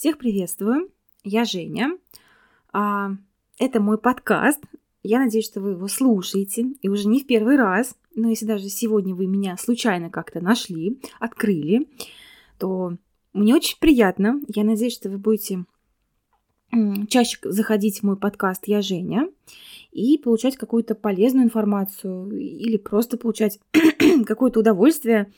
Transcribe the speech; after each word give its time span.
Всех 0.00 0.16
приветствую. 0.16 0.90
Я 1.24 1.44
Женя. 1.44 1.98
А, 2.72 3.10
это 3.58 3.80
мой 3.80 3.98
подкаст. 3.98 4.58
Я 5.02 5.18
надеюсь, 5.18 5.44
что 5.44 5.60
вы 5.60 5.72
его 5.72 5.88
слушаете, 5.88 6.68
и 6.80 6.88
уже 6.88 7.06
не 7.06 7.20
в 7.20 7.26
первый 7.26 7.58
раз. 7.58 7.94
Но 8.14 8.30
если 8.30 8.46
даже 8.46 8.70
сегодня 8.70 9.14
вы 9.14 9.26
меня 9.26 9.58
случайно 9.58 10.08
как-то 10.08 10.40
нашли, 10.40 10.98
открыли, 11.18 11.86
то 12.58 12.96
мне 13.34 13.54
очень 13.54 13.78
приятно. 13.78 14.40
Я 14.48 14.64
надеюсь, 14.64 14.94
что 14.94 15.10
вы 15.10 15.18
будете 15.18 15.66
чаще 17.10 17.36
заходить 17.42 17.98
в 18.00 18.04
мой 18.04 18.16
подкаст 18.16 18.68
«Я 18.68 18.80
Женя» 18.80 19.28
и 19.92 20.16
получать 20.16 20.56
какую-то 20.56 20.94
полезную 20.94 21.44
информацию 21.44 22.30
или 22.30 22.78
просто 22.78 23.18
получать 23.18 23.60
какое-то 24.24 24.60
удовольствие. 24.60 25.30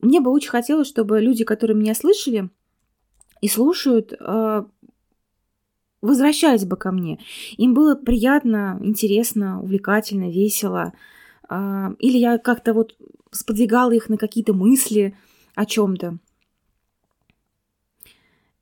Мне 0.00 0.20
бы 0.20 0.30
очень 0.30 0.50
хотелось, 0.50 0.86
чтобы 0.86 1.20
люди, 1.20 1.42
которые 1.42 1.76
меня 1.76 1.96
слышали 1.96 2.48
и 3.40 3.48
слушают, 3.48 4.12
а, 4.20 4.66
возвращались 6.00 6.64
бы 6.64 6.76
ко 6.76 6.92
мне. 6.92 7.18
Им 7.56 7.74
было 7.74 7.94
приятно, 7.94 8.78
интересно, 8.82 9.60
увлекательно, 9.62 10.30
весело. 10.30 10.92
А, 11.48 11.92
или 11.98 12.18
я 12.18 12.38
как-то 12.38 12.74
вот 12.74 12.96
сподвигала 13.30 13.92
их 13.92 14.08
на 14.08 14.16
какие-то 14.16 14.54
мысли 14.54 15.16
о 15.54 15.66
чем-то. 15.66 16.18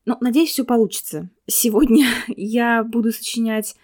Ну, 0.06 0.16
надеюсь, 0.20 0.50
все 0.50 0.64
получится. 0.64 1.28
Сегодня 1.46 2.06
я 2.28 2.84
буду 2.84 3.12
сочинять 3.12 3.76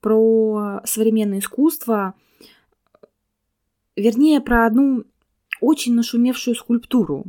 про 0.00 0.80
современное 0.84 1.40
искусство, 1.40 2.14
вернее, 3.96 4.40
про 4.40 4.66
одну 4.66 5.04
очень 5.60 5.94
нашумевшую 5.94 6.54
скульптуру, 6.54 7.24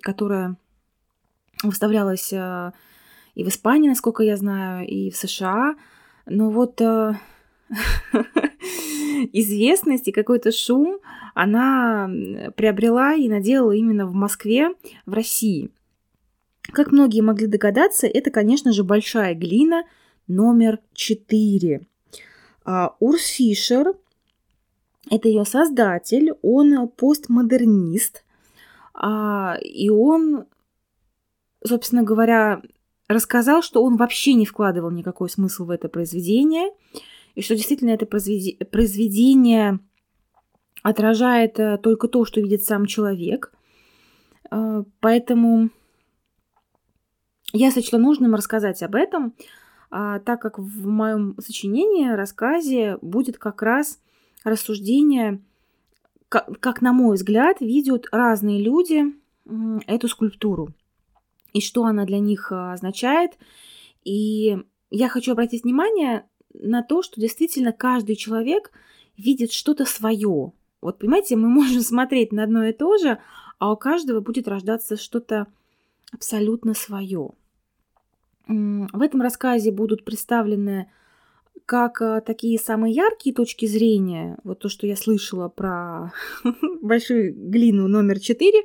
которая 0.00 0.56
выставлялась 1.68 2.32
э, 2.32 2.72
и 3.34 3.44
в 3.44 3.48
Испании, 3.48 3.88
насколько 3.88 4.22
я 4.22 4.36
знаю, 4.36 4.86
и 4.86 5.10
в 5.10 5.16
США. 5.16 5.76
Но 6.26 6.50
вот 6.50 6.80
э, 6.80 7.14
известность 9.32 10.08
и 10.08 10.12
какой-то 10.12 10.52
шум 10.52 10.98
она 11.34 12.08
приобрела 12.56 13.14
и 13.14 13.28
наделала 13.28 13.72
именно 13.72 14.06
в 14.06 14.14
Москве, 14.14 14.70
в 15.06 15.12
России. 15.12 15.70
Как 16.72 16.92
многие 16.92 17.20
могли 17.20 17.46
догадаться, 17.46 18.06
это, 18.06 18.30
конечно 18.30 18.72
же, 18.72 18.84
большая 18.84 19.34
глина 19.34 19.84
номер 20.26 20.78
4. 20.94 21.86
А, 22.64 22.96
Урс 23.00 23.26
Фишер, 23.26 23.94
это 25.10 25.28
ее 25.28 25.44
создатель, 25.44 26.32
он 26.42 26.88
постмодернист, 26.88 28.24
а, 28.94 29.58
и 29.60 29.90
он, 29.90 30.46
собственно 31.66 32.02
говоря, 32.02 32.62
рассказал, 33.08 33.62
что 33.62 33.82
он 33.82 33.96
вообще 33.96 34.34
не 34.34 34.46
вкладывал 34.46 34.90
никакой 34.90 35.28
смысл 35.28 35.64
в 35.64 35.70
это 35.70 35.88
произведение, 35.88 36.70
и 37.34 37.42
что 37.42 37.56
действительно 37.56 37.90
это 37.90 38.06
произведение 38.06 39.80
отражает 40.82 41.58
э, 41.58 41.78
только 41.78 42.08
то, 42.08 42.24
что 42.24 42.40
видит 42.40 42.62
сам 42.62 42.86
человек. 42.86 43.52
А, 44.50 44.84
поэтому 45.00 45.70
я 47.52 47.70
сочла 47.70 47.98
нужным 47.98 48.34
рассказать 48.34 48.82
об 48.82 48.94
этом, 48.94 49.34
а, 49.90 50.20
так 50.20 50.40
как 50.42 50.58
в 50.58 50.86
моем 50.86 51.34
сочинении, 51.40 52.08
рассказе 52.08 52.98
будет 53.00 53.38
как 53.38 53.62
раз 53.62 53.98
рассуждение, 54.44 55.42
как, 56.28 56.60
как 56.60 56.82
на 56.82 56.92
мой 56.92 57.16
взгляд, 57.16 57.60
видят 57.60 58.06
разные 58.12 58.62
люди 58.62 59.04
эту 59.86 60.08
скульптуру 60.08 60.74
и 61.54 61.60
что 61.60 61.84
она 61.84 62.04
для 62.04 62.18
них 62.18 62.52
а, 62.52 62.74
означает. 62.74 63.38
И 64.04 64.58
я 64.90 65.08
хочу 65.08 65.32
обратить 65.32 65.64
внимание 65.64 66.28
на 66.52 66.82
то, 66.82 67.02
что 67.02 67.20
действительно 67.20 67.72
каждый 67.72 68.16
человек 68.16 68.70
видит 69.16 69.52
что-то 69.52 69.86
свое. 69.86 70.52
Вот 70.82 70.98
понимаете, 70.98 71.36
мы 71.36 71.48
можем 71.60 71.80
смотреть 71.80 72.32
на 72.32 72.42
одно 72.42 72.64
и 72.64 72.72
то 72.72 72.98
же, 72.98 73.18
а 73.58 73.72
у 73.72 73.76
каждого 73.76 74.20
будет 74.20 74.48
рождаться 74.48 74.96
что-то 74.96 75.46
абсолютно 76.12 76.74
свое. 76.74 77.30
В 78.46 79.00
этом 79.00 79.22
рассказе 79.22 79.70
будут 79.70 80.04
представлены 80.04 80.90
как 81.66 82.02
э, 82.02 82.20
такие 82.20 82.58
самые 82.58 82.94
яркие 82.94 83.34
точки 83.34 83.66
зрения, 83.66 84.38
вот 84.44 84.60
то, 84.60 84.68
что 84.68 84.86
я 84.86 84.96
слышала 84.96 85.48
про 85.48 86.12
большую 86.82 87.34
глину 87.34 87.88
номер 87.88 88.20
4, 88.20 88.62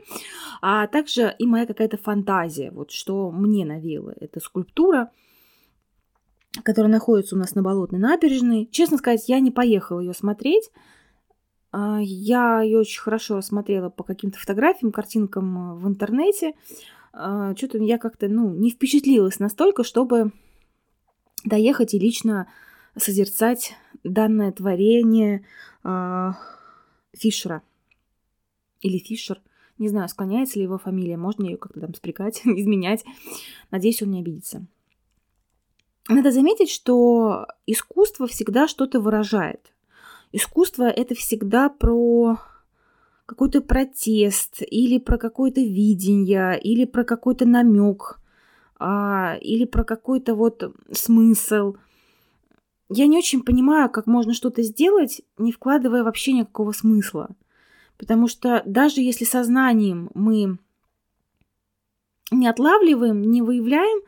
а 0.61 0.87
также 0.87 1.33
и 1.39 1.45
моя 1.45 1.65
какая-то 1.65 1.97
фантазия, 1.97 2.71
вот 2.71 2.91
что 2.91 3.31
мне 3.31 3.65
навела 3.65 4.13
эта 4.19 4.39
скульптура, 4.39 5.11
которая 6.63 6.91
находится 6.91 7.35
у 7.35 7.39
нас 7.39 7.55
на 7.55 7.61
Болотной 7.61 7.99
набережной. 7.99 8.67
Честно 8.71 8.97
сказать, 8.97 9.29
я 9.29 9.39
не 9.39 9.51
поехала 9.51 9.99
ее 9.99 10.13
смотреть, 10.13 10.71
а, 11.71 11.99
я 12.01 12.61
ее 12.61 12.79
очень 12.79 13.01
хорошо 13.01 13.37
рассмотрела 13.37 13.89
по 13.89 14.03
каким-то 14.03 14.39
фотографиям, 14.39 14.91
картинкам 14.91 15.57
э, 15.57 15.75
в 15.75 15.87
интернете, 15.87 16.53
а, 17.13 17.55
что-то 17.55 17.77
я 17.77 17.97
как-то, 17.97 18.27
ну, 18.27 18.53
не 18.53 18.71
впечатлилась 18.71 19.39
настолько, 19.39 19.83
чтобы 19.83 20.31
доехать 21.45 21.93
и 21.93 21.99
лично 21.99 22.47
созерцать 22.95 23.73
данное 24.03 24.51
творение 24.51 25.45
э, 25.83 26.31
Фишера. 27.13 27.61
Или 28.81 28.97
Фишер. 28.97 29.41
Не 29.77 29.87
знаю, 29.87 30.09
склоняется 30.09 30.59
ли 30.59 30.63
его 30.63 30.77
фамилия. 30.77 31.17
Можно 31.17 31.45
ее 31.45 31.57
как-то 31.57 31.79
там 31.79 31.93
спрягать, 31.93 32.41
изменять. 32.45 33.03
Надеюсь, 33.71 34.01
он 34.01 34.11
не 34.11 34.19
обидится. 34.19 34.65
Надо 36.07 36.31
заметить, 36.31 36.69
что 36.71 37.45
искусство 37.67 38.27
всегда 38.27 38.67
что-то 38.67 38.99
выражает. 38.99 39.73
Искусство 40.31 40.83
это 40.83 41.15
всегда 41.15 41.69
про 41.69 42.39
какой-то 43.25 43.61
протест, 43.61 44.61
или 44.61 44.97
про 44.97 45.19
какое-то 45.19 45.61
видение, 45.61 46.59
или 46.59 46.85
про 46.85 47.03
какой-то 47.03 47.45
намек, 47.45 48.19
а, 48.79 49.37
или 49.39 49.65
про 49.65 49.83
какой-то 49.83 50.33
вот 50.33 50.75
смысл. 50.91 51.75
Я 52.89 53.05
не 53.05 53.17
очень 53.17 53.43
понимаю, 53.43 53.89
как 53.89 54.07
можно 54.07 54.33
что-то 54.33 54.63
сделать, 54.63 55.21
не 55.37 55.51
вкладывая 55.51 56.03
вообще 56.03 56.33
никакого 56.33 56.71
смысла. 56.71 57.29
Потому 57.97 58.27
что 58.27 58.63
даже 58.65 59.01
если 59.01 59.25
сознанием 59.25 60.09
мы 60.15 60.57
не 62.31 62.47
отлавливаем, 62.47 63.21
не 63.21 63.41
выявляем 63.41 64.01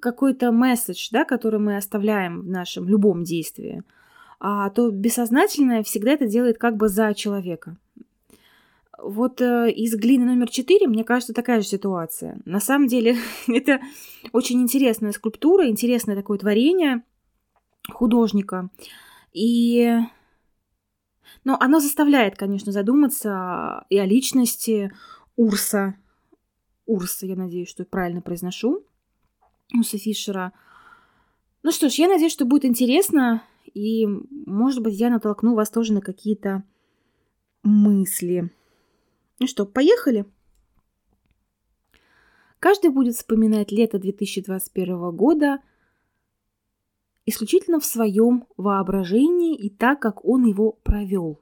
какой-то 0.00 0.52
месседж, 0.52 1.08
да, 1.10 1.24
который 1.24 1.58
мы 1.58 1.76
оставляем 1.76 2.42
в 2.42 2.48
нашем 2.48 2.88
любом 2.88 3.24
действии, 3.24 3.82
а, 4.38 4.70
то 4.70 4.90
бессознательное 4.90 5.82
всегда 5.82 6.12
это 6.12 6.26
делает 6.26 6.58
как 6.58 6.76
бы 6.76 6.88
за 6.88 7.12
человека. 7.14 7.76
Вот 9.02 9.40
э, 9.40 9.70
из 9.70 9.94
глины 9.94 10.26
номер 10.26 10.50
4, 10.50 10.86
мне 10.86 11.04
кажется, 11.04 11.32
такая 11.32 11.62
же 11.62 11.66
ситуация. 11.66 12.38
На 12.44 12.60
самом 12.60 12.86
деле, 12.86 13.16
это 13.48 13.80
очень 14.32 14.60
интересная 14.60 15.12
скульптура, 15.12 15.68
интересное 15.68 16.16
такое 16.16 16.38
творение 16.38 17.02
художника. 17.88 18.70
И 19.32 19.96
но 21.44 21.56
оно 21.58 21.80
заставляет, 21.80 22.36
конечно, 22.36 22.72
задуматься 22.72 23.84
и 23.88 23.98
о 23.98 24.04
личности 24.04 24.92
Урса. 25.36 25.94
Урса, 26.86 27.26
я 27.26 27.36
надеюсь, 27.36 27.68
что 27.68 27.84
правильно 27.84 28.20
произношу. 28.20 28.84
Урса 29.74 29.98
Фишера. 29.98 30.52
Ну 31.62 31.72
что 31.72 31.88
ж, 31.88 31.94
я 31.94 32.08
надеюсь, 32.08 32.32
что 32.32 32.44
будет 32.44 32.64
интересно, 32.64 33.42
и, 33.72 34.06
может 34.06 34.82
быть, 34.82 34.94
я 34.94 35.10
натолкну 35.10 35.54
вас 35.54 35.70
тоже 35.70 35.92
на 35.92 36.00
какие-то 36.00 36.64
мысли. 37.62 38.50
Ну 39.38 39.46
что, 39.46 39.66
поехали? 39.66 40.24
Каждый 42.58 42.90
будет 42.90 43.14
вспоминать 43.14 43.72
лето 43.72 43.98
2021 43.98 45.10
года 45.12 45.60
исключительно 47.26 47.80
в 47.80 47.84
своем 47.84 48.46
воображении 48.56 49.56
и 49.56 49.70
так, 49.70 50.00
как 50.00 50.24
он 50.24 50.44
его 50.44 50.72
провел. 50.82 51.40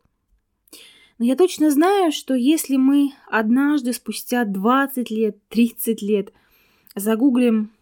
Но 1.19 1.25
я 1.25 1.35
точно 1.37 1.71
знаю, 1.71 2.13
что 2.13 2.35
если 2.35 2.77
мы 2.77 3.13
однажды 3.29 3.93
спустя 3.93 4.45
20 4.45 5.11
лет, 5.11 5.37
30 5.49 6.01
лет 6.03 6.33
загуглим 6.95 7.73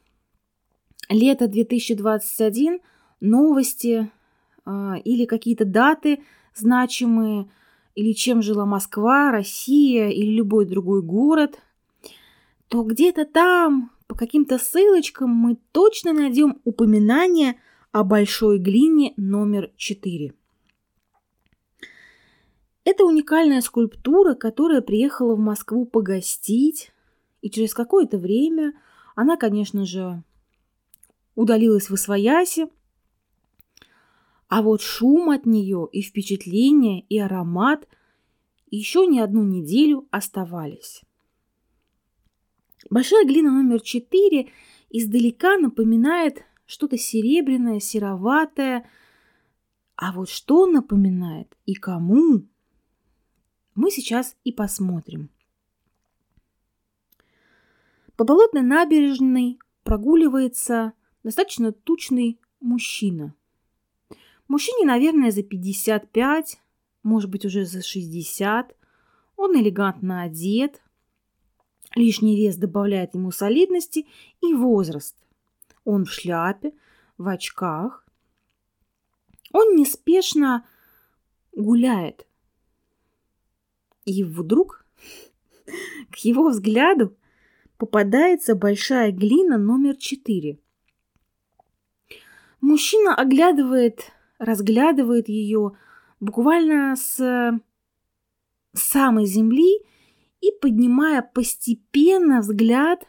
лето 1.09 1.47
2021, 1.47 2.81
новости 3.21 4.11
э, 4.65 4.71
или 5.05 5.27
какие-то 5.27 5.65
даты 5.65 6.23
значимые, 6.55 7.51
или 7.95 8.13
чем 8.13 8.43
жила 8.43 8.67
Москва, 8.67 9.31
Россия 9.31 10.09
или 10.09 10.31
любой 10.35 10.67
другой 10.67 11.03
город, 11.03 11.59
то 12.69 12.83
где-то 12.83 13.25
там, 13.25 13.91
по 14.07 14.15
каким-то 14.15 14.59
ссылочкам, 14.59 15.31
мы 15.31 15.57
точно 15.73 16.13
найдем 16.13 16.61
упоминание 16.65 17.57
о 17.97 18.05
большой 18.05 18.59
глине 18.59 19.15
номер 19.17 19.73
4. 19.79 20.35
Это 22.85 23.05
уникальная 23.07 23.63
скульптура, 23.63 24.35
которая 24.35 24.83
приехала 24.83 25.35
в 25.35 25.39
Москву 25.39 25.87
погостить, 25.87 26.93
и 27.41 27.49
через 27.49 27.73
какое-то 27.73 28.19
время 28.19 28.75
Она, 29.15 29.39
конечно 29.39 29.87
же, 29.87 30.23
удалилась 31.35 31.89
в 31.89 31.95
освояси, 31.95 32.67
а 34.49 34.61
вот 34.61 34.83
шум 34.83 35.31
от 35.31 35.47
нее 35.47 35.89
и 35.91 36.03
впечатление, 36.03 37.01
и 37.01 37.19
аромат 37.19 37.89
еще 38.71 39.07
не 39.07 39.21
одну 39.21 39.43
неделю 39.43 40.07
оставались. 40.11 41.01
Большая 42.91 43.25
глина 43.25 43.51
номер 43.51 43.81
четыре 43.81 44.51
издалека 44.91 45.57
напоминает 45.57 46.45
что-то 46.67 46.99
серебряное, 46.99 47.81
сероватое. 47.81 48.89
А 49.97 50.13
вот 50.13 50.29
что 50.29 50.67
напоминает 50.67 51.57
и 51.65 51.75
кому, 51.75 52.43
мы 53.75 53.91
сейчас 53.91 54.37
и 54.45 54.53
посмотрим. 54.53 55.31
По 58.17 58.25
болотной 58.25 58.63
набережной 58.63 59.59
прогуливается 59.85 60.93
достаточно 61.23 61.73
тучный 61.73 62.41
мужчина. 62.61 63.35
Мужчине, 64.49 64.87
наверное, 64.87 65.31
за 65.31 65.43
55, 65.43 66.61
может 67.03 67.31
быть, 67.31 67.45
уже 67.45 67.65
за 67.65 67.83
60. 67.83 68.77
Он 69.37 69.57
элегантно 69.57 70.23
одет. 70.23 70.81
Лишний 71.95 72.37
вес 72.37 72.57
добавляет 72.57 73.15
ему 73.15 73.31
солидности 73.31 74.07
и 74.41 74.55
возраст. 74.55 75.17
Он 75.87 76.05
в 76.05 76.11
шляпе, 76.11 76.75
в 77.17 77.29
очках. 77.29 78.05
Он 79.53 79.77
неспешно 79.77 80.67
гуляет. 81.53 82.27
И 84.05 84.25
вдруг 84.25 84.85
к 86.11 86.17
его 86.17 86.49
взгляду 86.49 87.17
попадается 87.79 88.57
большая 88.57 89.13
глина 89.13 89.59
номер 89.59 89.97
четыре. 89.97 90.59
Мужчина 92.61 93.15
оглядывает, 93.15 94.11
разглядывает 94.39 95.29
ее 95.29 95.79
буквально 96.19 96.97
с 96.97 97.61
самой 98.73 99.27
земли 99.27 99.85
и 100.41 100.51
поднимая 100.61 101.23
постепенно 101.23 102.41
взгляд, 102.41 103.07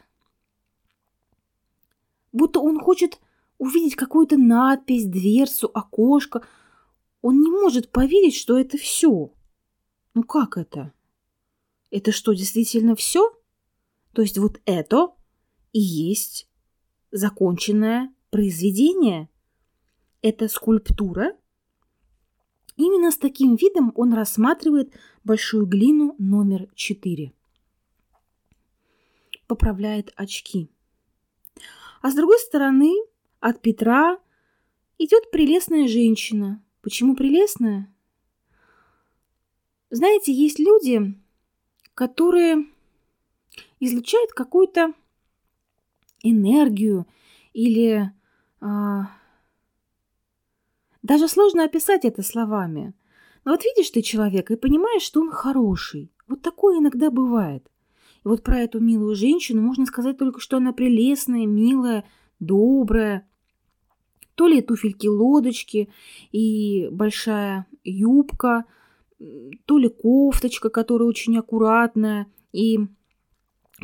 будто 2.38 2.60
он 2.60 2.80
хочет 2.80 3.20
увидеть 3.58 3.96
какую-то 3.96 4.38
надпись, 4.38 5.04
дверцу, 5.04 5.70
окошко. 5.74 6.46
Он 7.20 7.40
не 7.42 7.50
может 7.50 7.90
поверить, 7.90 8.36
что 8.36 8.56
это 8.56 8.78
все. 8.78 9.32
Ну 10.14 10.22
как 10.22 10.56
это? 10.56 10.92
Это 11.90 12.12
что, 12.12 12.32
действительно 12.32 12.94
все? 12.94 13.30
То 14.12 14.22
есть 14.22 14.38
вот 14.38 14.60
это 14.64 15.12
и 15.72 15.80
есть 15.80 16.48
законченное 17.10 18.12
произведение? 18.30 19.28
Это 20.22 20.48
скульптура? 20.48 21.36
Именно 22.76 23.10
с 23.10 23.18
таким 23.18 23.56
видом 23.56 23.92
он 23.96 24.12
рассматривает 24.12 24.94
большую 25.24 25.66
глину 25.66 26.14
номер 26.18 26.68
4. 26.74 27.32
Поправляет 29.48 30.12
очки. 30.14 30.70
А 32.00 32.10
с 32.10 32.14
другой 32.14 32.38
стороны, 32.38 32.92
от 33.40 33.60
Петра 33.60 34.18
идет 34.98 35.30
прелестная 35.30 35.88
женщина. 35.88 36.62
Почему 36.82 37.14
прелестная? 37.14 37.92
Знаете, 39.90 40.32
есть 40.32 40.58
люди, 40.58 41.14
которые 41.94 42.66
излучают 43.80 44.32
какую-то 44.32 44.92
энергию 46.22 47.06
или 47.52 48.12
а, 48.60 49.10
даже 51.02 51.28
сложно 51.28 51.64
описать 51.64 52.04
это 52.04 52.22
словами. 52.22 52.92
Но 53.44 53.52
вот 53.52 53.64
видишь 53.64 53.90
ты 53.90 54.02
человека 54.02 54.54
и 54.54 54.56
понимаешь, 54.56 55.02
что 55.02 55.20
он 55.20 55.30
хороший. 55.30 56.12
Вот 56.26 56.42
такое 56.42 56.78
иногда 56.78 57.10
бывает. 57.10 57.68
Вот 58.28 58.42
про 58.42 58.58
эту 58.58 58.78
милую 58.78 59.14
женщину 59.14 59.62
можно 59.62 59.86
сказать 59.86 60.18
только, 60.18 60.38
что 60.38 60.58
она 60.58 60.74
прелестная, 60.74 61.46
милая, 61.46 62.04
добрая. 62.40 63.26
То 64.34 64.46
ли 64.46 64.60
туфельки-лодочки 64.60 65.88
и 66.30 66.88
большая 66.92 67.66
юбка, 67.84 68.66
то 69.64 69.78
ли 69.78 69.88
кофточка, 69.88 70.68
которая 70.68 71.08
очень 71.08 71.38
аккуратная 71.38 72.26
и 72.52 72.80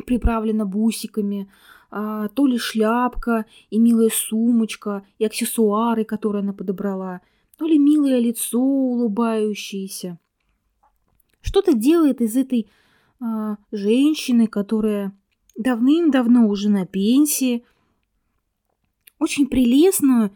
приправлена 0.05 0.67
бусиками, 0.67 1.51
а, 1.89 2.27
то 2.27 2.45
ли 2.45 2.59
шляпка 2.59 3.47
и 3.71 3.79
милая 3.79 4.11
сумочка 4.13 5.07
и 5.17 5.25
аксессуары, 5.25 6.03
которые 6.03 6.41
она 6.41 6.53
подобрала, 6.53 7.21
то 7.57 7.65
ли 7.65 7.79
милое 7.79 8.19
лицо 8.19 8.61
улыбающееся. 8.61 10.19
Что-то 11.41 11.73
делает 11.73 12.21
из 12.21 12.37
этой 12.37 12.69
а, 13.25 13.57
женщины, 13.71 14.45
которая 14.45 15.11
давным-давно 15.57 16.47
уже 16.47 16.69
на 16.69 16.85
пенсии, 16.85 17.65
очень 19.17 19.47
прелестную 19.47 20.35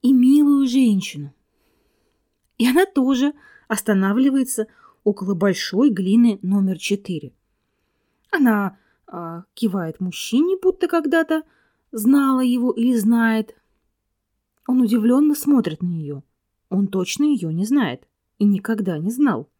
и 0.00 0.14
милую 0.14 0.66
женщину. 0.66 1.34
И 2.56 2.66
она 2.66 2.86
тоже 2.86 3.34
останавливается 3.68 4.66
около 5.04 5.34
большой 5.34 5.90
глины 5.90 6.38
номер 6.40 6.78
четыре. 6.78 7.34
Она 8.30 8.78
а, 9.06 9.44
кивает 9.52 10.00
мужчине, 10.00 10.56
будто 10.56 10.88
когда-то 10.88 11.42
знала 11.90 12.40
его 12.40 12.72
или 12.72 12.94
знает. 12.94 13.54
Он 14.66 14.80
удивленно 14.80 15.34
смотрит 15.34 15.82
на 15.82 15.88
нее. 15.88 16.22
Он 16.70 16.86
точно 16.86 17.24
ее 17.24 17.52
не 17.52 17.66
знает 17.66 18.08
и 18.38 18.44
никогда 18.44 18.96
не 18.96 19.10
знал. 19.10 19.50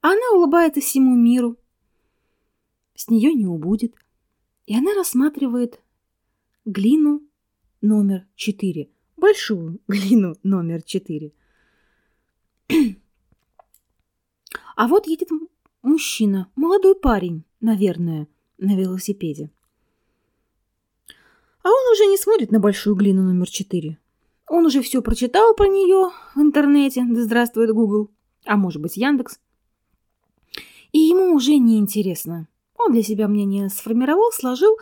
Она 0.00 0.30
улыбается 0.34 0.80
всему 0.80 1.16
миру. 1.16 1.56
С 2.94 3.08
нее 3.08 3.34
не 3.34 3.46
убудет. 3.46 3.94
И 4.66 4.76
она 4.76 4.94
рассматривает 4.94 5.80
глину 6.64 7.22
номер 7.80 8.26
четыре. 8.34 8.90
Большую 9.16 9.80
глину 9.88 10.36
номер 10.42 10.82
четыре. 10.82 11.32
А 14.76 14.86
вот 14.86 15.06
едет 15.06 15.28
мужчина, 15.82 16.50
молодой 16.54 16.94
парень, 16.94 17.44
наверное, 17.60 18.28
на 18.58 18.76
велосипеде. 18.76 19.50
А 21.62 21.68
он 21.68 21.92
уже 21.92 22.06
не 22.06 22.16
смотрит 22.16 22.52
на 22.52 22.60
большую 22.60 22.94
глину 22.94 23.22
номер 23.22 23.50
четыре. 23.50 23.98
Он 24.48 24.64
уже 24.66 24.80
все 24.82 25.02
прочитал 25.02 25.54
про 25.54 25.66
нее 25.66 26.10
в 26.34 26.40
интернете, 26.40 27.04
да 27.08 27.22
здравствует 27.22 27.72
Google, 27.72 28.10
а 28.44 28.56
может 28.56 28.80
быть 28.80 28.96
Яндекс. 28.96 29.40
И 30.92 30.98
ему 30.98 31.34
уже 31.34 31.56
не 31.56 31.78
интересно. 31.78 32.48
Он 32.76 32.92
для 32.92 33.02
себя 33.02 33.28
мнение 33.28 33.68
сформировал, 33.68 34.32
сложил, 34.32 34.76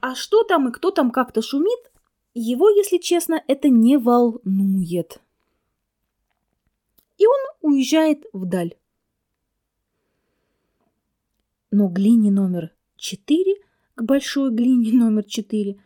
а 0.00 0.14
что 0.14 0.44
там 0.44 0.68
и 0.68 0.72
кто 0.72 0.90
там 0.90 1.10
как-то 1.10 1.42
шумит, 1.42 1.90
его, 2.34 2.70
если 2.70 2.98
честно, 2.98 3.42
это 3.48 3.68
не 3.68 3.98
волнует. 3.98 5.20
И 7.16 7.26
он 7.26 7.72
уезжает 7.72 8.24
вдаль. 8.32 8.76
Но 11.70 11.88
глине 11.88 12.30
номер 12.30 12.72
четыре, 12.96 13.56
к 13.94 14.02
большой 14.02 14.50
глине 14.50 14.92
номер 14.92 15.24
четыре, 15.24 15.82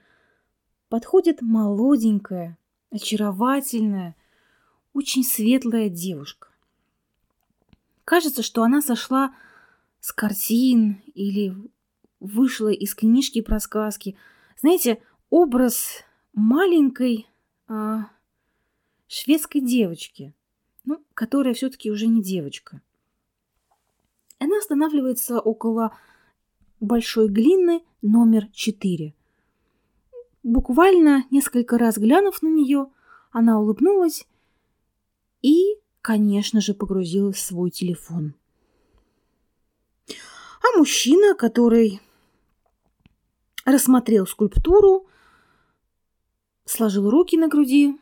подходит 0.88 1.40
молоденькая, 1.40 2.58
очаровательная, 2.90 4.14
очень 4.92 5.24
светлая 5.24 5.88
девушка. 5.88 6.51
Кажется, 8.04 8.42
что 8.42 8.62
она 8.62 8.82
сошла 8.82 9.34
с 10.00 10.12
картин 10.12 11.02
или 11.14 11.54
вышла 12.20 12.68
из 12.68 12.94
книжки 12.94 13.40
про 13.40 13.60
сказки. 13.60 14.16
Знаете, 14.60 15.02
образ 15.30 16.04
маленькой 16.32 17.28
а, 17.68 18.08
шведской 19.06 19.60
девочки, 19.60 20.34
ну, 20.84 21.02
которая 21.14 21.54
все-таки 21.54 21.90
уже 21.90 22.06
не 22.06 22.22
девочка– 22.22 22.80
она 24.42 24.58
останавливается 24.58 25.38
около 25.38 25.96
большой 26.80 27.28
глины 27.28 27.84
номер 28.02 28.48
4. 28.52 29.14
Буквально 30.42 31.24
несколько 31.30 31.78
раз 31.78 31.96
глянув 31.96 32.42
на 32.42 32.48
нее, 32.48 32.88
она 33.30 33.60
улыбнулась 33.60 34.26
и, 35.42 35.76
конечно 36.02 36.60
же, 36.60 36.74
погрузилась 36.74 37.36
в 37.36 37.40
свой 37.40 37.70
телефон. 37.70 38.34
А 40.08 40.76
мужчина, 40.76 41.34
который 41.34 42.00
рассмотрел 43.64 44.26
скульптуру, 44.26 45.06
сложил 46.64 47.08
руки 47.08 47.36
на 47.36 47.48
груди 47.48 47.96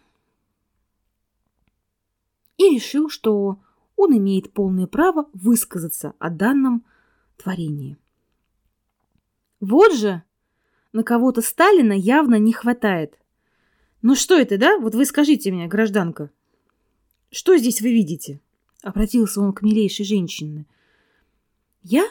и 2.56 2.74
решил, 2.74 3.08
что 3.08 3.58
он 3.96 4.16
имеет 4.16 4.52
полное 4.52 4.86
право 4.86 5.28
высказаться 5.32 6.14
о 6.18 6.30
данном 6.30 6.84
творении. 7.36 7.98
Вот 9.60 9.94
же 9.94 10.22
на 10.92 11.02
кого-то 11.02 11.42
Сталина 11.42 11.92
явно 11.92 12.36
не 12.36 12.52
хватает. 12.52 13.18
Ну 14.02 14.14
что 14.14 14.38
это, 14.38 14.56
да? 14.56 14.78
Вот 14.78 14.94
вы 14.94 15.04
скажите 15.04 15.52
мне, 15.52 15.66
гражданка. 15.66 16.30
Что 17.30 17.56
здесь 17.56 17.80
вы 17.80 17.92
видите? 17.92 18.40
Обратился 18.82 19.40
он 19.40 19.52
к 19.52 19.62
милейшей 19.62 20.04
женщине. 20.04 20.66
Я? 21.82 22.04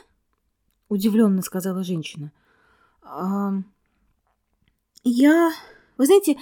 Удивленно 0.88 1.42
сказала 1.42 1.84
женщина. 1.84 2.32
А, 3.02 3.54
я... 5.04 5.52
Вы 5.98 6.06
знаете, 6.06 6.38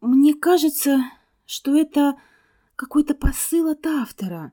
мне 0.00 0.34
кажется, 0.34 1.04
что 1.46 1.74
это 1.74 2.16
какой-то 2.76 3.14
посыл 3.14 3.68
от 3.68 3.86
автора. 3.86 4.52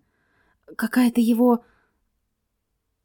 Какая-то 0.78 1.20
его 1.20 1.66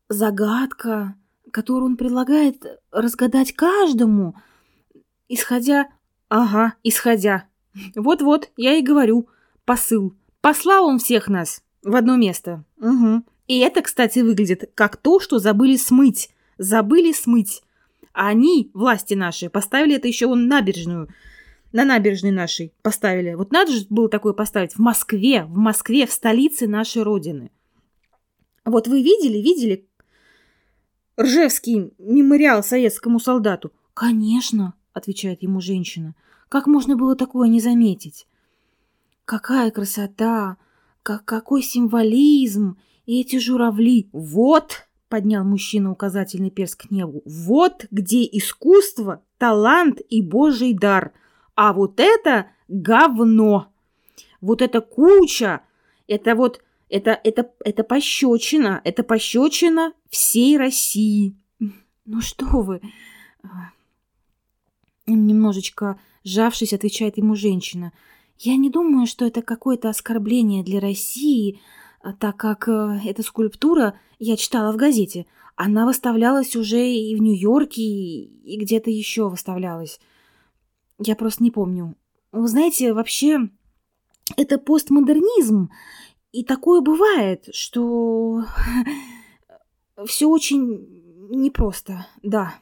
загадка, 0.08 1.16
которую 1.50 1.86
он 1.86 1.96
предлагает 1.96 2.64
разгадать 2.90 3.52
каждому, 3.54 4.36
исходя... 5.28 5.88
Ага, 6.28 6.74
исходя. 6.82 7.48
Вот-вот, 7.94 8.50
я 8.56 8.74
и 8.74 8.82
говорю. 8.82 9.28
Посыл. 9.64 10.14
Послал 10.40 10.86
он 10.86 10.98
всех 10.98 11.28
нас 11.28 11.62
в 11.82 11.94
одно 11.96 12.16
место. 12.16 12.64
Угу. 12.78 13.24
И 13.48 13.58
это, 13.58 13.82
кстати, 13.82 14.20
выглядит 14.20 14.70
как 14.74 14.96
то, 14.96 15.20
что 15.20 15.38
забыли 15.38 15.76
смыть. 15.76 16.30
Забыли 16.58 17.12
смыть. 17.12 17.62
А 18.12 18.28
они, 18.28 18.70
власти 18.74 19.14
наши, 19.14 19.50
поставили 19.50 19.96
это 19.96 20.08
еще 20.08 20.26
вон 20.26 20.46
набережную. 20.46 21.08
На 21.72 21.84
набережной 21.84 22.30
нашей 22.30 22.72
поставили. 22.82 23.34
Вот 23.34 23.52
надо 23.52 23.72
же 23.72 23.86
было 23.90 24.08
такое 24.08 24.32
поставить 24.32 24.74
в 24.74 24.78
Москве, 24.78 25.44
в 25.44 25.56
Москве, 25.56 26.06
в 26.06 26.12
столице 26.12 26.68
нашей 26.68 27.02
Родины. 27.02 27.50
Вот 28.64 28.86
вы 28.86 29.02
видели, 29.02 29.38
видели 29.38 29.88
Ржевский 31.20 31.92
мемориал 31.98 32.62
советскому 32.62 33.18
солдату? 33.18 33.72
Конечно, 33.92 34.74
отвечает 34.92 35.42
ему 35.42 35.60
женщина. 35.60 36.14
Как 36.48 36.66
можно 36.66 36.96
было 36.96 37.16
такое 37.16 37.48
не 37.48 37.60
заметить? 37.60 38.26
Какая 39.24 39.70
красота, 39.70 40.56
как, 41.02 41.24
какой 41.24 41.62
символизм! 41.62 42.78
И 43.06 43.20
эти 43.20 43.38
журавли. 43.38 44.08
Вот, 44.12 44.86
поднял 45.08 45.44
мужчина 45.44 45.92
указательный 45.92 46.50
перст 46.50 46.76
к 46.76 46.90
небу, 46.90 47.22
вот 47.24 47.86
где 47.90 48.24
искусство, 48.24 49.22
талант 49.38 50.00
и 50.08 50.22
божий 50.22 50.74
дар. 50.74 51.12
А 51.54 51.72
вот 51.72 52.00
это 52.00 52.48
говно. 52.68 53.72
Вот 54.40 54.60
это 54.60 54.80
куча, 54.80 55.62
это 56.06 56.34
вот, 56.34 56.60
это, 56.88 57.18
это, 57.22 57.50
это 57.64 57.84
пощечина, 57.84 58.80
это 58.84 59.02
пощечина 59.02 59.92
всей 60.10 60.58
России. 60.58 61.36
Ну 62.06 62.20
что 62.20 62.46
вы, 62.46 62.80
немножечко 65.06 65.98
сжавшись, 66.24 66.72
отвечает 66.72 67.16
ему 67.16 67.34
женщина. 67.34 67.92
Я 68.38 68.56
не 68.56 68.70
думаю, 68.70 69.06
что 69.06 69.24
это 69.24 69.42
какое-то 69.42 69.88
оскорбление 69.88 70.64
для 70.64 70.80
России, 70.80 71.60
а, 72.00 72.12
так 72.12 72.36
как 72.36 72.68
э, 72.68 73.00
эта 73.04 73.22
скульптура 73.22 73.98
я 74.18 74.36
читала 74.36 74.72
в 74.72 74.76
газете. 74.76 75.26
Она 75.56 75.86
выставлялась 75.86 76.56
уже 76.56 76.86
и 76.86 77.14
в 77.14 77.22
Нью-Йорке, 77.22 77.82
и 77.82 78.58
где-то 78.58 78.90
еще 78.90 79.28
выставлялась. 79.28 80.00
Я 80.98 81.16
просто 81.16 81.42
не 81.42 81.50
помню. 81.50 81.94
Вы 82.32 82.48
знаете, 82.48 82.92
вообще, 82.92 83.48
это 84.36 84.58
постмодернизм, 84.58 85.70
и 86.32 86.42
такое 86.44 86.80
бывает, 86.80 87.48
что 87.52 88.44
все 90.06 90.28
очень 90.28 91.04
непросто, 91.30 92.06
да. 92.22 92.54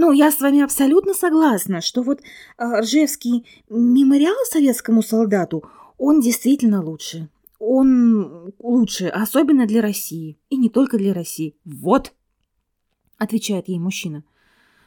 Ну, 0.00 0.12
я 0.12 0.30
с 0.30 0.40
вами 0.40 0.60
абсолютно 0.60 1.12
согласна, 1.12 1.80
что 1.80 2.02
вот 2.02 2.20
э, 2.20 2.80
Ржевский 2.80 3.46
мемориал 3.68 4.36
советскому 4.50 5.02
солдату, 5.02 5.64
он 5.98 6.20
действительно 6.20 6.82
лучше 6.82 7.28
он 7.58 8.52
лучше, 8.58 9.08
особенно 9.08 9.66
для 9.66 9.82
России. 9.82 10.38
И 10.48 10.56
не 10.56 10.68
только 10.68 10.96
для 10.96 11.12
России. 11.12 11.56
Вот, 11.64 12.12
отвечает 13.18 13.68
ей 13.68 13.78
мужчина. 13.78 14.24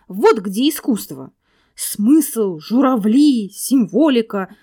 Вот 0.08 0.40
где 0.40 0.70
искусство. 0.70 1.32
Смысл, 1.76 2.60
журавли, 2.60 3.50
символика 3.50 4.56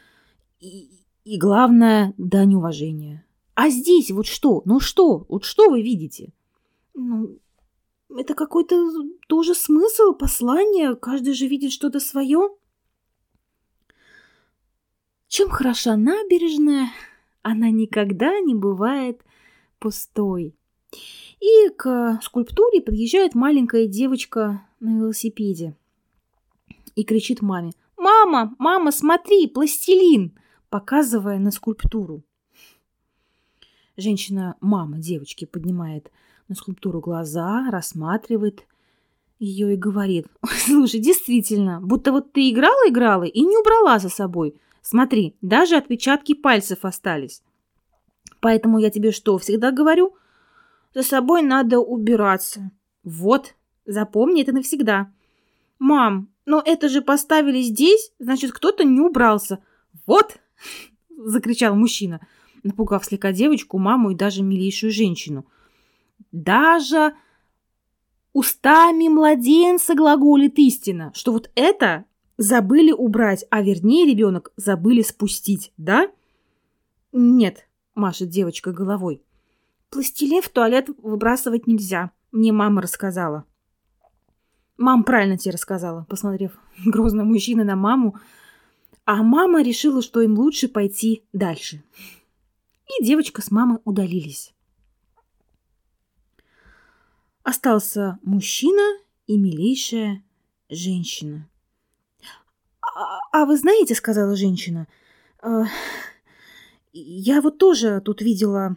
и, 0.60 0.90
и 1.24 1.38
главное, 1.38 2.14
дань 2.16 2.54
уважения. 2.54 3.24
А 3.54 3.70
здесь 3.70 4.10
вот 4.10 4.26
что? 4.26 4.62
Ну 4.64 4.78
что? 4.78 5.26
Вот 5.28 5.44
что 5.44 5.68
вы 5.68 5.82
видите? 5.82 6.32
Ну, 6.94 7.38
это 8.16 8.34
какой-то 8.34 8.90
тоже 9.26 9.54
смысл, 9.54 10.12
послание. 10.14 10.96
Каждый 10.96 11.34
же 11.34 11.46
видит 11.46 11.72
что-то 11.72 12.00
свое. 12.00 12.50
Чем 15.28 15.50
хороша 15.50 15.96
набережная, 15.96 16.88
она 17.42 17.70
никогда 17.70 18.40
не 18.40 18.54
бывает 18.54 19.22
пустой. 19.78 20.56
И 21.40 21.68
к 21.76 22.18
скульптуре 22.22 22.80
подъезжает 22.80 23.34
маленькая 23.34 23.86
девочка 23.86 24.66
на 24.80 24.98
велосипеде 24.98 25.76
и 26.94 27.04
кричит 27.04 27.42
маме 27.42 27.72
«Мама, 27.96 28.54
мама, 28.58 28.90
смотри, 28.90 29.46
пластилин!» 29.46 30.38
показывая 30.70 31.38
на 31.38 31.50
скульптуру. 31.50 32.24
Женщина, 33.96 34.56
мама 34.60 34.98
девочки, 34.98 35.44
поднимает 35.44 36.10
на 36.48 36.54
скульптуру 36.54 37.00
глаза, 37.00 37.68
рассматривает 37.70 38.64
ее 39.38 39.74
и 39.74 39.76
говорит 39.76 40.26
«Слушай, 40.66 41.00
действительно, 41.00 41.80
будто 41.80 42.12
вот 42.12 42.32
ты 42.32 42.50
играла-играла 42.50 43.24
и 43.24 43.40
не 43.40 43.56
убрала 43.56 43.98
за 43.98 44.08
собой. 44.08 44.54
Смотри, 44.82 45.36
даже 45.42 45.76
отпечатки 45.76 46.34
пальцев 46.34 46.84
остались. 46.84 47.42
Поэтому 48.40 48.78
я 48.78 48.90
тебе 48.90 49.12
что, 49.12 49.36
всегда 49.38 49.70
говорю? 49.70 50.14
За 50.94 51.02
собой 51.02 51.42
надо 51.42 51.78
убираться. 51.78 52.70
Вот, 53.04 53.54
запомни 53.84 54.42
это 54.42 54.52
навсегда. 54.52 55.12
Мам, 55.78 56.28
но 56.46 56.62
это 56.64 56.88
же 56.88 57.02
поставили 57.02 57.60
здесь, 57.60 58.12
значит, 58.18 58.52
кто-то 58.52 58.84
не 58.84 59.00
убрался. 59.00 59.58
Вот, 60.06 60.38
закричал 61.10 61.74
мужчина, 61.74 62.26
напугав 62.62 63.04
слегка 63.04 63.32
девочку, 63.32 63.78
маму 63.78 64.10
и 64.10 64.14
даже 64.16 64.42
милейшую 64.42 64.90
женщину. 64.90 65.46
Даже 66.32 67.14
устами 68.32 69.08
младенца 69.08 69.94
глаголит 69.94 70.58
истина, 70.58 71.12
что 71.14 71.32
вот 71.32 71.50
это 71.54 72.04
забыли 72.36 72.92
убрать, 72.92 73.44
а 73.50 73.62
вернее 73.62 74.06
ребенок 74.06 74.52
забыли 74.56 75.02
спустить, 75.02 75.72
да? 75.76 76.10
Нет, 77.12 77.68
машет 77.94 78.28
девочка 78.28 78.72
головой. 78.72 79.22
Пластилин 79.90 80.42
в 80.42 80.48
туалет 80.48 80.88
выбрасывать 80.98 81.66
нельзя, 81.66 82.10
мне 82.30 82.52
мама 82.52 82.82
рассказала. 82.82 83.44
Мам 84.76 85.02
правильно 85.02 85.36
тебе 85.36 85.52
рассказала, 85.52 86.06
посмотрев 86.08 86.52
грозно 86.84 87.24
мужчина 87.24 87.64
на 87.64 87.74
маму. 87.74 88.16
А 89.04 89.22
мама 89.22 89.62
решила, 89.62 90.02
что 90.02 90.20
им 90.20 90.38
лучше 90.38 90.68
пойти 90.68 91.24
дальше. 91.32 91.82
И 93.00 93.04
девочка 93.04 93.42
с 93.42 93.50
мамой 93.50 93.78
удалились. 93.84 94.54
Остался 97.48 98.18
мужчина 98.22 98.98
и 99.26 99.38
милейшая 99.38 100.22
женщина. 100.68 101.48
«А, 102.82 103.20
а 103.32 103.46
вы 103.46 103.56
знаете,— 103.56 103.94
сказала 104.02 104.36
женщина, 104.36 104.86
э,— 105.42 105.62
я 106.92 107.40
вот 107.40 107.56
тоже 107.56 108.02
тут 108.04 108.20
видела 108.20 108.76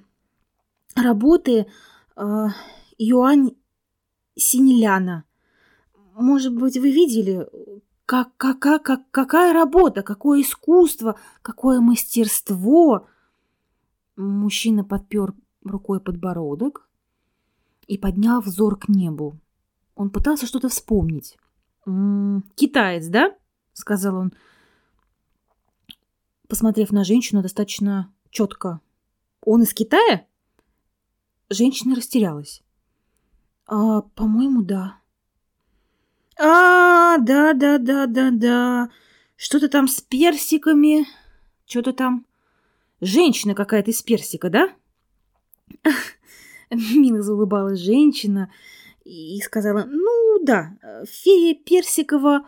работы 0.96 1.68
э, 2.16 2.48
Юань 2.98 3.58
Синеляна. 4.38 5.26
Может 6.14 6.56
быть, 6.56 6.78
вы 6.78 6.92
видели, 6.92 7.50
как, 8.06 8.38
как, 8.38 8.60
как, 8.60 9.02
какая 9.12 9.52
работа, 9.52 10.02
какое 10.02 10.44
искусство, 10.44 11.20
какое 11.42 11.82
мастерство. 11.82 13.06
Мужчина 14.16 14.86
подпер 14.86 15.34
рукой 15.62 16.00
подбородок 16.00 16.88
и 17.92 17.98
поднял 17.98 18.40
взор 18.40 18.80
к 18.80 18.88
небу. 18.88 19.38
Он 19.96 20.12
пытался 20.12 20.46
что-то 20.46 20.70
вспомнить. 20.70 21.38
«М 21.86 22.38
-м, 22.38 22.44
«Китаец, 22.56 23.08
да?»— 23.08 23.36
сказал 23.74 24.16
он, 24.16 24.34
посмотрев 26.48 26.92
на 26.92 27.04
женщину 27.04 27.42
достаточно 27.42 28.10
четко. 28.30 28.80
«Он 29.42 29.64
из 29.64 29.74
Китая?» 29.74 30.26
Женщина 31.50 31.94
растерялась. 31.94 32.64
«А, 33.66 34.04
по-моему, 34.16 34.62
да». 34.62 34.96
«А, 36.40 37.18
да-да-да-да-да. 37.18 38.90
Что-то 39.36 39.68
там 39.68 39.90
с 39.90 40.00
персиками. 40.00 41.06
Что-то 41.66 41.92
там. 41.92 42.26
Женщина 43.02 43.54
какая-то 43.54 43.92
из 43.92 44.02
персика, 44.02 44.50
да?» 44.50 44.74
Мило 46.96 47.22
заулыбалась 47.22 47.80
женщина 47.80 48.52
и 49.04 49.40
сказала, 49.42 49.84
«Ну, 49.86 50.40
да, 50.44 50.78
фея 51.06 51.54
Персикова 51.54 52.48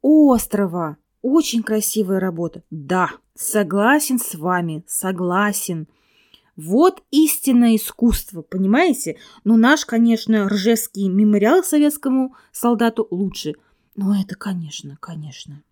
острова. 0.00 0.96
Очень 1.20 1.62
красивая 1.62 2.20
работа. 2.20 2.62
Да, 2.70 3.10
согласен 3.34 4.18
с 4.18 4.34
вами, 4.34 4.84
согласен. 4.86 5.88
Вот 6.56 7.02
истинное 7.10 7.76
искусство, 7.76 8.42
понимаете? 8.42 9.18
Ну, 9.44 9.56
наш, 9.56 9.84
конечно, 9.84 10.48
Ржевский 10.48 11.08
мемориал 11.08 11.62
советскому 11.62 12.34
солдату 12.52 13.06
лучше. 13.10 13.54
Но 13.96 14.18
это, 14.18 14.34
конечно, 14.34 14.96
конечно. 15.00 15.62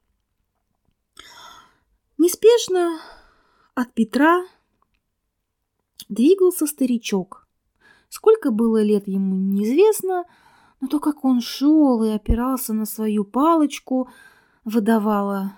Неспешно 2.19 3.01
от 3.75 3.93
Петра 3.95 4.45
двигался 6.09 6.67
старичок. 6.67 7.46
Сколько 8.09 8.51
было 8.51 8.83
лет 8.83 9.09
ему 9.09 9.35
неизвестно, 9.35 10.25
но 10.81 10.89
то, 10.89 11.01
как 11.01 11.25
он 11.25 11.41
шел 11.41 12.03
и 12.03 12.11
опирался 12.11 12.73
на 12.73 12.85
свою 12.85 13.25
палочку, 13.25 14.09
выдавало 14.65 15.53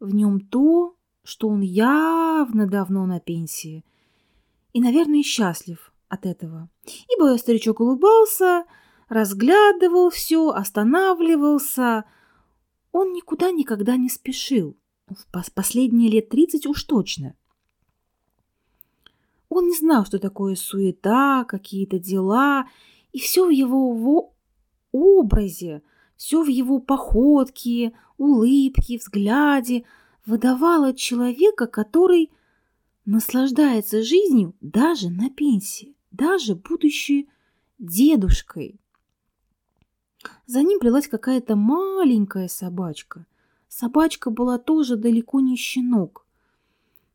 в 0.00 0.14
нем 0.14 0.40
то, 0.40 0.96
что 1.24 1.48
он 1.48 1.60
явно 1.60 2.66
давно 2.66 3.06
на 3.06 3.20
пенсии 3.20 3.84
и, 4.72 4.80
наверное, 4.80 5.22
счастлив 5.22 5.92
от 6.08 6.26
этого. 6.26 6.68
Ибо 7.08 7.36
старичок 7.38 7.80
улыбался, 7.80 8.64
разглядывал 9.08 10.10
все, 10.10 10.50
останавливался. 10.50 12.04
Он 12.90 13.12
никуда 13.12 13.50
никогда 13.50 13.96
не 13.96 14.08
спешил. 14.08 14.76
В 15.08 15.52
последние 15.52 16.10
лет 16.10 16.28
тридцать 16.30 16.66
уж 16.66 16.84
точно. 16.84 17.34
Он 19.54 19.66
не 19.66 19.76
знал, 19.76 20.06
что 20.06 20.18
такое 20.18 20.54
суета, 20.54 21.44
какие-то 21.44 21.98
дела, 21.98 22.66
и 23.12 23.18
все 23.18 23.46
в 23.46 23.50
его, 23.50 24.32
образе, 24.92 25.82
все 26.16 26.42
в 26.42 26.46
его 26.46 26.78
походке, 26.78 27.92
улыбке, 28.16 28.96
взгляде 28.96 29.84
выдавало 30.24 30.94
человека, 30.94 31.66
который 31.66 32.30
наслаждается 33.04 34.02
жизнью 34.02 34.54
даже 34.62 35.10
на 35.10 35.28
пенсии, 35.28 35.96
даже 36.10 36.54
будучи 36.54 37.28
дедушкой. 37.78 38.80
За 40.46 40.62
ним 40.62 40.80
плелась 40.80 41.08
какая-то 41.08 41.56
маленькая 41.56 42.48
собачка. 42.48 43.26
Собачка 43.68 44.30
была 44.30 44.56
тоже 44.56 44.96
далеко 44.96 45.40
не 45.40 45.56
щенок. 45.56 46.21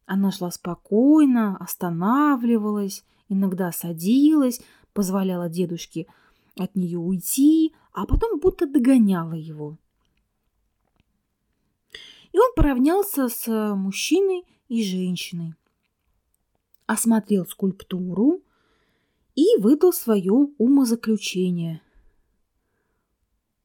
Она 0.08 0.32
шла 0.32 0.50
спокойно, 0.52 1.58
останавливалась, 1.58 3.04
иногда 3.28 3.74
садилась, 3.74 4.62
позволяла 4.94 5.50
дедушке 5.50 6.08
от 6.56 6.76
нее 6.78 6.98
уйти, 6.98 7.76
а 7.92 8.06
потом 8.06 8.40
будто 8.40 8.66
догоняла 8.66 9.34
его. 9.34 9.78
И 12.32 12.40
он 12.40 12.54
поравнялся 12.56 13.28
с 13.28 13.76
мужчиной 13.76 14.46
и 14.70 14.82
женщиной, 14.82 15.56
осмотрел 16.86 17.46
скульптуру 17.46 18.42
и 19.36 19.58
выдал 19.58 19.92
свое 19.92 20.32
умозаключение. 20.58 21.82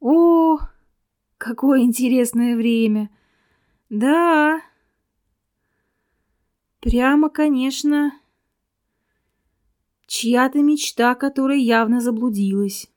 О, 0.01 0.59
какое 1.39 1.83
интересное 1.83 2.57
время! 2.57 3.11
Да, 3.91 4.61
прямо, 6.83 7.31
конечно, 7.31 8.13
Чья-то 10.13 10.59
мечта, 10.59 11.15
которая 11.15 11.57
явно 11.57 12.03
заблудилась. 12.03 12.91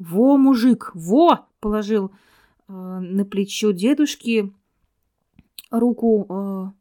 «Во, 0.00 0.36
мужик, 0.36 0.90
во!»— 0.94 1.46
положил 1.60 2.10
э, 2.66 2.72
на 2.72 3.24
плечо 3.24 3.70
дедушки 3.70 4.52
руку 5.70 6.26
э, 6.28 6.72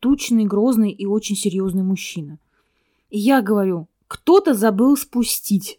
тучный, 0.00 0.44
грозный 0.44 0.90
и 0.90 1.06
очень 1.06 1.36
серьезный 1.36 1.84
мужчина. 1.84 2.40
И 3.08 3.18
я 3.20 3.42
говорю, 3.42 3.86
кто-то 4.08 4.54
забыл 4.54 4.96
спустить. 4.96 5.78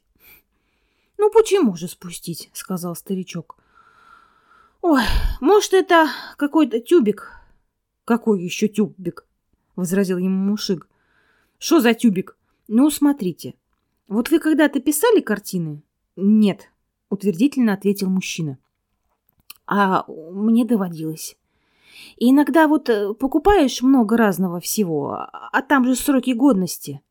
«Ну 1.18 1.30
почему 1.30 1.76
же 1.76 1.90
спустить?»— 1.90 2.50
сказал 2.54 2.96
старичок. 2.96 3.58
«Ой, 4.82 5.04
может, 5.42 5.74
это 5.74 6.08
какой-то 6.38 6.80
тюбик?» 6.80 7.34
«Какой 8.06 8.42
еще 8.42 8.70
тюбик?»— 8.70 9.27
возразил 9.78 10.18
ему 10.18 10.52
мужик. 10.52 10.90
«Что 11.58 11.80
за 11.80 11.94
тюбик?» 11.94 12.38
Ну, 12.68 12.90
смотрите. 12.90 13.56
Вот 14.10 14.30
вы 14.30 14.40
когда-то 14.40 14.80
писали 14.82 15.22
картины? 15.22 15.84
Нет, 16.18 16.70
утвердительно 17.10 17.74
ответил 17.74 18.10
мужчина. 18.10 18.58
А 19.66 20.06
мне 20.08 20.66
доводилось. 20.66 21.38
И 22.18 22.30
иногда 22.30 22.68
вот 22.68 22.90
э, 22.90 23.14
покупаешь 23.14 23.82
много 23.82 24.18
разного 24.18 24.60
всего, 24.60 25.14
а 25.32 25.62
там 25.62 25.86
же 25.86 25.96
сроки 25.96 26.32
годности. 26.32 27.02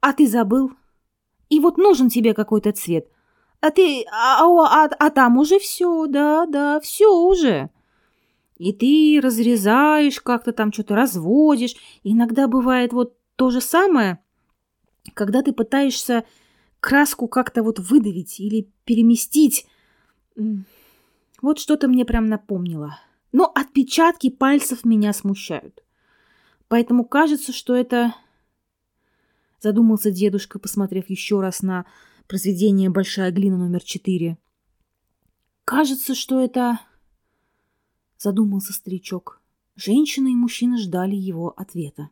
А 0.00 0.12
ты 0.12 0.26
забыл. 0.26 0.72
И 1.48 1.60
вот 1.60 1.76
нужен 1.78 2.08
тебе 2.08 2.32
какой-то 2.32 2.72
цвет. 2.72 3.08
А 3.60 3.70
ты... 3.70 4.04
А, 4.10 4.44
а, 4.44 4.84
а, 4.84 4.90
а 4.98 5.10
там 5.10 5.38
уже 5.38 5.58
все, 5.58 6.06
да, 6.06 6.46
да, 6.46 6.80
все 6.80 7.06
уже. 7.06 7.70
И 8.56 8.72
ты 8.72 9.20
разрезаешь 9.22 10.20
как-то 10.20 10.52
там, 10.52 10.72
что-то 10.72 10.94
разводишь. 10.94 11.76
Иногда 12.02 12.48
бывает 12.48 12.92
вот 12.92 13.16
то 13.36 13.50
же 13.50 13.60
самое, 13.60 14.18
когда 15.14 15.42
ты 15.42 15.52
пытаешься 15.52 16.24
краску 16.80 17.28
как-то 17.28 17.62
вот 17.62 17.78
выдавить 17.78 18.40
или 18.40 18.70
переместить. 18.84 19.66
Вот 21.42 21.58
что-то 21.58 21.88
мне 21.88 22.04
прям 22.04 22.26
напомнило. 22.26 22.98
Но 23.32 23.52
отпечатки 23.54 24.30
пальцев 24.30 24.84
меня 24.84 25.12
смущают. 25.12 25.84
Поэтому 26.68 27.04
кажется, 27.04 27.52
что 27.52 27.74
это... 27.74 28.14
Задумался 29.60 30.10
дедушка, 30.10 30.58
посмотрев 30.58 31.08
еще 31.08 31.40
раз 31.40 31.62
на 31.62 31.86
произведение 32.28 32.90
«Большая 32.90 33.30
глина» 33.30 33.56
номер 33.56 33.82
четыре. 33.82 34.38
Кажется, 35.64 36.14
что 36.14 36.40
это... 36.40 36.80
Задумался 38.18 38.72
старичок. 38.72 39.40
Женщина 39.74 40.28
и 40.28 40.34
мужчина 40.34 40.78
ждали 40.78 41.14
его 41.14 41.50
ответа. 41.56 42.10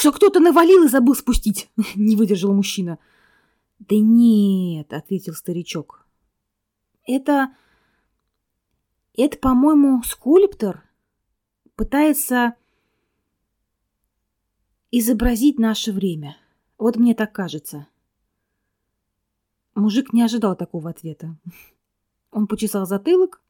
что 0.00 0.12
кто-то 0.12 0.40
навалил 0.40 0.84
и 0.84 0.88
забыл 0.88 1.14
спустить, 1.14 1.70
не 1.94 2.16
выдержал 2.16 2.54
мужчина. 2.54 2.98
Да 3.78 3.96
нет, 3.96 4.94
ответил 4.94 5.34
старичок. 5.34 6.06
Это... 7.06 7.54
Это, 9.14 9.36
по-моему, 9.36 10.02
скульптор 10.02 10.88
пытается 11.74 12.54
изобразить 14.90 15.58
наше 15.58 15.92
время. 15.92 16.38
Вот 16.78 16.96
мне 16.96 17.14
так 17.14 17.34
кажется. 17.34 17.86
Мужик 19.74 20.12
не 20.12 20.22
ожидал 20.22 20.56
такого 20.56 20.90
ответа. 20.90 21.36
Он 22.30 22.46
почесал 22.46 22.86
затылок 22.86 23.42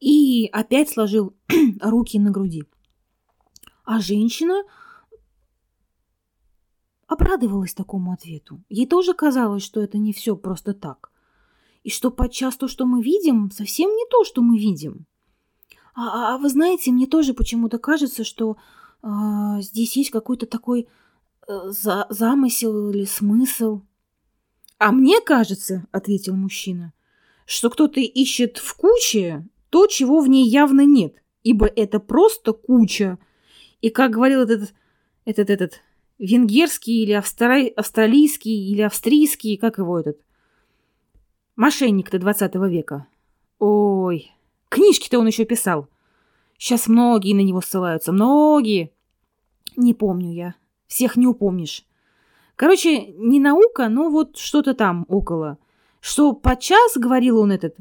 и 0.00 0.48
опять 0.52 0.90
сложил 0.90 1.34
руки 1.80 2.18
на 2.18 2.30
груди. 2.30 2.64
А 3.84 4.00
женщина 4.00 4.64
обрадовалась 7.06 7.74
такому 7.74 8.12
ответу. 8.12 8.62
Ей 8.68 8.86
тоже 8.86 9.14
казалось, 9.14 9.62
что 9.62 9.80
это 9.80 9.98
не 9.98 10.12
все 10.12 10.36
просто 10.36 10.74
так. 10.74 11.12
И 11.84 11.90
что 11.90 12.10
подчас 12.10 12.56
то, 12.56 12.66
что 12.66 12.84
мы 12.84 13.02
видим, 13.02 13.50
совсем 13.52 13.90
не 13.90 14.04
то, 14.10 14.24
что 14.24 14.42
мы 14.42 14.58
видим. 14.58 15.06
А, 15.94 16.32
а, 16.32 16.34
а 16.34 16.38
вы 16.38 16.48
знаете, 16.48 16.90
мне 16.90 17.06
тоже 17.06 17.32
почему-то 17.32 17.78
кажется, 17.78 18.24
что 18.24 18.56
э, 19.02 19.08
здесь 19.60 19.96
есть 19.96 20.10
какой-то 20.10 20.46
такой 20.46 20.88
э, 21.46 21.70
за, 21.70 22.06
замысел 22.10 22.90
или 22.90 23.04
смысл. 23.04 23.82
А 24.78 24.92
мне 24.92 25.20
кажется, 25.20 25.86
ответил 25.90 26.36
мужчина, 26.36 26.92
что 27.46 27.70
кто-то 27.70 28.00
ищет 28.00 28.58
в 28.58 28.74
куче 28.76 29.46
то, 29.70 29.86
чего 29.86 30.20
в 30.20 30.28
ней 30.28 30.48
явно 30.48 30.84
нет, 30.84 31.22
ибо 31.42 31.66
это 31.66 31.98
просто 31.98 32.52
куча, 32.52 33.18
и 33.80 33.90
как 33.90 34.10
говорил 34.10 34.42
этот, 34.42 34.74
этот, 35.24 35.50
этот, 35.50 35.80
венгерский 36.18 37.02
или 37.02 37.12
австра... 37.12 37.66
австралийский 37.76 38.70
или 38.70 38.82
австрийский, 38.82 39.56
как 39.56 39.78
его 39.78 40.00
этот, 40.00 40.18
мошенник-то 41.56 42.18
20 42.18 42.54
века. 42.56 43.06
Ой, 43.58 44.30
книжки-то 44.68 45.18
он 45.18 45.26
еще 45.26 45.44
писал. 45.44 45.88
Сейчас 46.58 46.86
многие 46.86 47.34
на 47.34 47.40
него 47.40 47.60
ссылаются, 47.60 48.12
многие. 48.12 48.92
Не 49.76 49.94
помню 49.94 50.32
я, 50.32 50.54
всех 50.86 51.16
не 51.16 51.26
упомнишь. 51.26 51.84
Короче, 52.56 53.12
не 53.12 53.38
наука, 53.38 53.88
но 53.88 54.10
вот 54.10 54.36
что-то 54.36 54.74
там 54.74 55.04
около. 55.08 55.58
Что 56.00 56.32
подчас, 56.32 56.96
говорил 56.96 57.38
он 57.38 57.52
этот, 57.52 57.76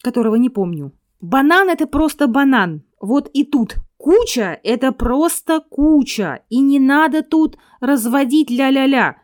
которого 0.00 0.36
не 0.36 0.50
помню, 0.50 0.92
банан 1.20 1.68
это 1.68 1.86
просто 1.86 2.26
банан. 2.26 2.82
Вот 3.00 3.28
и 3.34 3.44
тут 3.44 3.76
Куча– 3.98 4.60
это 4.62 4.92
просто 4.92 5.60
куча, 5.60 6.44
и 6.50 6.60
не 6.60 6.78
надо 6.78 7.22
тут 7.22 7.58
разводить 7.80 8.50
ля-ля-ля. 8.50 9.16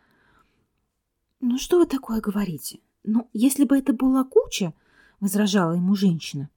Ну 1.39 1.57
что 1.57 1.77
вы 1.77 1.85
такое 1.85 2.21
говорите? 2.21 2.79
Ну, 3.03 3.29
если 3.33 3.65
бы 3.65 3.77
это 3.77 3.93
была 3.93 4.23
куча, 4.23 4.73
возражала 5.19 5.73
ему 5.73 5.95
женщина, 5.95 6.49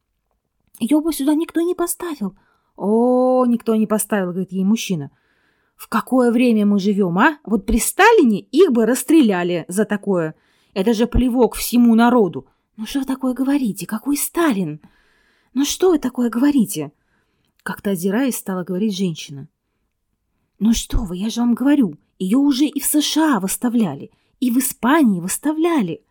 ее 0.80 1.00
бы 1.00 1.12
сюда 1.12 1.34
никто 1.34 1.60
не 1.60 1.74
поставил. 1.74 2.36
О, 2.76 3.44
никто 3.46 3.74
не 3.76 3.86
поставил, 3.86 4.30
говорит 4.30 4.52
ей 4.52 4.64
мужчина. 4.64 5.10
В 5.76 5.88
какое 5.88 6.32
время 6.32 6.64
мы 6.64 6.78
живем, 6.78 7.18
а? 7.18 7.38
Вот 7.44 7.66
при 7.66 7.78
Сталине 7.78 8.40
их 8.40 8.72
бы 8.72 8.86
расстреляли 8.86 9.66
за 9.68 9.84
такое. 9.84 10.34
Это 10.74 10.94
же 10.94 11.06
плевок 11.06 11.54
всему 11.54 11.94
народу. 11.94 12.46
Ну 12.76 12.86
что 12.86 13.00
вы 13.00 13.04
такое 13.04 13.34
говорите? 13.34 13.86
Какой 13.86 14.16
Сталин? 14.16 14.80
Ну 15.54 15.64
что 15.64 15.90
вы 15.90 15.98
такое 15.98 16.30
говорите? 16.30 16.92
Как-то 17.62 17.90
озираясь, 17.90 18.36
стала 18.36 18.64
говорить 18.64 18.96
женщина. 18.96 19.48
Ну 20.58 20.72
что 20.72 21.04
вы, 21.04 21.18
я 21.18 21.28
же 21.28 21.40
вам 21.40 21.54
говорю, 21.54 21.98
ее 22.18 22.38
уже 22.38 22.64
и 22.64 22.80
в 22.80 22.86
США 22.86 23.40
выставляли, 23.40 24.10
и 24.40 24.50
в 24.50 24.58
Испании 24.58 25.20
выставляли. 25.20 26.02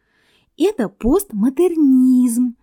Это 0.58 0.90
постмодернизм. 0.90 2.56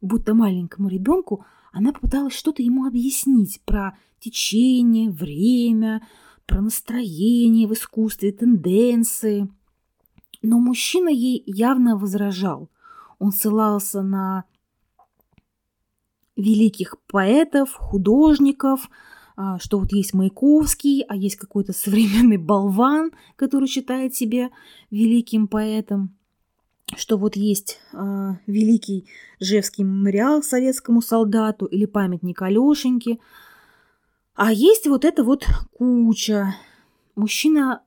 Будто 0.00 0.34
маленькому 0.34 0.88
ребенку 0.88 1.44
она 1.72 1.92
попыталась 1.92 2.34
что-то 2.34 2.62
ему 2.62 2.86
объяснить 2.86 3.60
про 3.64 3.96
течение, 4.22 5.10
время, 5.10 6.06
про 6.46 6.60
настроение 6.60 7.66
в 7.66 7.72
искусстве, 7.72 8.32
тенденции. 8.32 9.48
Но 10.42 10.58
мужчина 10.58 11.08
ей 11.08 11.42
явно 11.46 11.96
возражал. 11.96 12.70
Он 13.18 13.32
ссылался 13.32 14.02
на 14.02 14.44
великих 16.36 16.96
поэтов, 17.06 17.72
художников, 17.72 18.88
а, 19.36 19.58
что 19.58 19.78
вот 19.78 19.92
есть 19.92 20.14
Маяковский, 20.14 21.04
а 21.08 21.16
есть 21.16 21.36
какой-то 21.36 21.72
современный 21.72 22.36
болван, 22.36 23.12
который 23.36 23.68
считает 23.68 24.14
себя 24.14 24.50
великим 24.90 25.48
поэтом, 25.48 26.16
что 26.96 27.16
вот 27.16 27.36
есть 27.36 27.80
э, 27.92 27.96
великий 28.46 29.06
Жевский 29.40 29.84
мемориал 29.84 30.42
советскому 30.42 31.00
солдату 31.00 31.66
или 31.66 31.86
памятник 31.86 32.42
Алешеньке, 32.42 33.18
а 34.34 34.52
есть 34.52 34.86
вот 34.86 35.04
эта 35.04 35.24
вот 35.24 35.46
куча. 35.72 36.56
Мужчина 37.14 37.82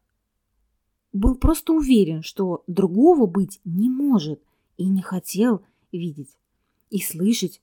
был 1.11 1.35
просто 1.35 1.73
уверен, 1.73 2.21
что 2.21 2.63
другого 2.67 3.25
быть 3.25 3.59
не 3.63 3.89
может 3.89 4.41
и 4.77 4.87
не 4.87 5.01
хотел 5.01 5.65
видеть 5.91 6.37
и 6.89 7.01
слышать 7.01 7.61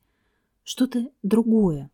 что-то 0.64 1.10
другое. 1.22 1.90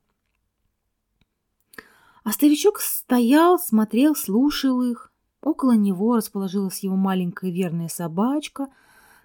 А 2.25 2.33
старичок 2.33 2.81
стоял, 2.81 3.59
смотрел, 3.59 4.15
слушал 4.15 4.83
их. 4.83 5.13
Около 5.41 5.73
него 5.73 6.17
расположилась 6.17 6.81
его 6.81 6.97
маленькая 6.97 7.51
верная 7.51 7.89
собачка. 7.89 8.69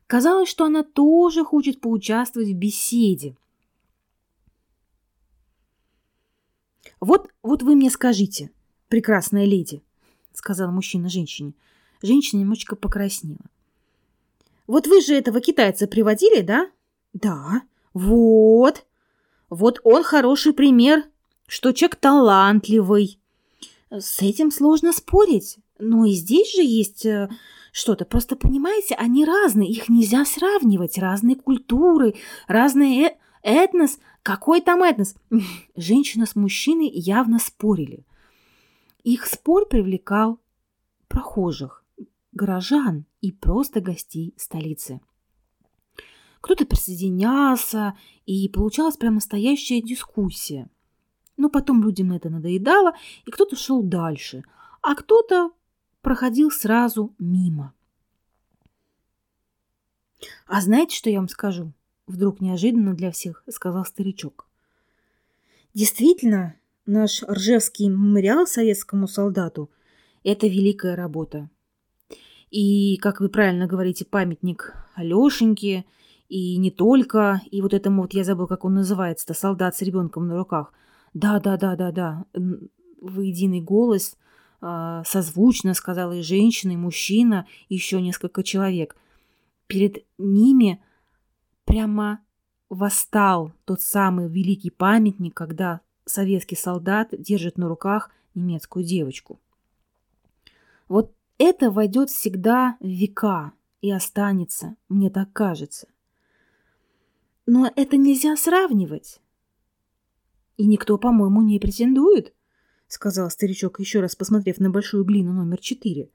Казалось, 0.07 0.49
что 0.49 0.65
она 0.65 0.83
тоже 0.83 1.43
хочет 1.43 1.81
поучаствовать 1.81 2.49
в 2.49 2.57
беседе. 2.57 3.35
«Вот, 6.99 7.29
вот 7.41 7.63
вы 7.63 7.75
мне 7.75 7.89
скажите, 7.89 8.51
прекрасная 8.87 9.45
леди»,— 9.45 9.81
сказал 10.33 10.71
мужчина 10.71 11.09
женщине. 11.09 11.53
Женщина 12.01 12.41
немножечко 12.41 12.75
покраснела. 12.75 13.45
«Вот 14.67 14.87
вы 14.87 15.01
же 15.01 15.13
этого 15.13 15.41
китайца 15.41 15.87
приводили, 15.87 16.41
да?» 16.41 16.69
«Да». 17.13 17.61
«Вот. 17.93 18.85
Вот 19.49 19.79
он 19.83 20.03
хороший 20.03 20.51
пример 20.53 21.03
что 21.47 21.71
человек 21.71 21.97
талантливый. 21.97 23.19
С 23.91 24.21
этим 24.21 24.51
сложно 24.51 24.91
спорить. 24.91 25.57
Но 25.77 26.05
и 26.05 26.13
здесь 26.13 26.51
же 26.55 26.63
есть 26.63 27.05
э, 27.05 27.29
что-то. 27.71 28.05
Просто 28.05 28.35
понимаете, 28.35 28.95
они 28.95 29.25
разные, 29.25 29.69
их 29.69 29.89
нельзя 29.89 30.25
сравнивать. 30.25 30.97
Разные 30.97 31.35
культуры, 31.35 32.15
разные 32.47 33.09
э 33.09 33.15
этнос. 33.43 33.99
Какой 34.23 34.61
там 34.61 34.83
этнос? 34.83 35.15
Женщина 35.75 36.25
с 36.25 36.35
мужчиной 36.35 36.89
явно 36.89 37.39
спорили. 37.39 38.05
Их 39.03 39.25
спор 39.25 39.67
привлекал 39.67 40.39
прохожих, 41.09 41.83
горожан 42.31 43.05
и 43.19 43.33
просто 43.33 43.81
гостей 43.81 44.33
столицы. 44.37 45.01
Кто-то 46.39 46.65
присоединялся, 46.65 47.97
и 48.25 48.47
получалась 48.47 48.95
прям 48.95 49.15
настоящая 49.15 49.81
дискуссия. 49.81 50.69
Но 51.35 51.49
потом 51.49 51.83
людям 51.83 52.13
это 52.13 52.29
надоедало, 52.29 52.93
и 53.25 53.31
кто-то 53.31 53.57
шел 53.57 53.83
дальше, 53.83 54.43
а 54.81 54.95
кто-то 54.95 55.51
проходил 56.01 56.49
сразу 56.49 57.13
мимо. 57.19 57.73
«А 60.47 60.61
знаете, 60.61 60.95
что 60.95 61.09
я 61.09 61.19
вам 61.19 61.27
скажу?» 61.27 61.73
Вдруг 62.07 62.41
неожиданно 62.41 62.93
для 62.93 63.11
всех 63.11 63.43
сказал 63.49 63.85
старичок. 63.85 64.47
«Действительно, 65.73 66.55
наш 66.85 67.23
Ржевский 67.23 67.87
мемориал 67.87 68.45
советскому 68.45 69.07
солдату– 69.07 69.69
это 70.23 70.47
великая 70.47 70.95
работа. 70.95 71.49
И, 72.51 72.97
как 72.97 73.19
вы 73.19 73.29
правильно 73.29 73.67
говорите, 73.67 74.05
памятник 74.05 74.75
Алешеньке, 74.95 75.85
и 76.29 76.57
не 76.57 76.71
только, 76.71 77.41
и 77.49 77.61
вот 77.61 77.73
этому 77.73 78.03
вот, 78.03 78.13
я 78.13 78.23
забыл, 78.23 78.47
как 78.47 78.65
он 78.65 78.75
называется-то, 78.75 79.33
солдат 79.33 79.75
с 79.75 79.81
ребенком 79.81 80.27
на 80.27 80.37
руках– 80.37 80.73
да, 81.13 81.39
да, 81.39 81.57
да, 81.57 81.75
да, 81.75 81.91
да. 81.91 82.25
В 83.01 83.21
единый 83.21 83.61
голос 83.61 84.17
э, 84.61 85.03
созвучно 85.05 85.73
сказала 85.73 86.13
и 86.13 86.21
женщина, 86.21 86.71
и 86.71 86.77
мужчина, 86.77 87.47
и 87.69 87.75
еще 87.75 88.01
несколько 88.01 88.43
человек. 88.43 88.95
Перед 89.67 90.05
ними 90.17 90.81
прямо 91.73 92.23
восстал 92.69 93.51
тот 93.65 93.81
самый 93.81 94.29
великий 94.29 94.69
памятник, 94.69 95.33
когда 95.33 95.81
советский 96.05 96.55
солдат 96.55 97.09
держит 97.17 97.57
на 97.57 97.67
руках 97.67 98.11
немецкую 98.35 98.85
девочку. 98.85 99.39
Вот 100.87 101.15
это 101.39 101.71
войдет 101.71 102.11
всегда 102.11 102.77
в 102.79 102.85
века 102.85 103.53
и 103.81 103.89
останется, 103.89 104.75
мне 104.87 105.09
так 105.09 105.33
кажется. 105.33 105.87
Но 107.47 107.71
это 107.75 107.97
нельзя 107.97 108.37
сравнивать. 108.37 109.19
И 110.57 110.67
никто, 110.67 110.99
по-моему, 110.99 111.41
не 111.41 111.57
претендует, 111.57 112.35
сказал 112.87 113.31
старичок, 113.31 113.79
еще 113.79 113.99
раз 113.99 114.15
посмотрев 114.15 114.59
на 114.59 114.69
большую 114.69 115.05
глину 115.05 115.33
номер 115.33 115.57
четыре. 115.57 116.11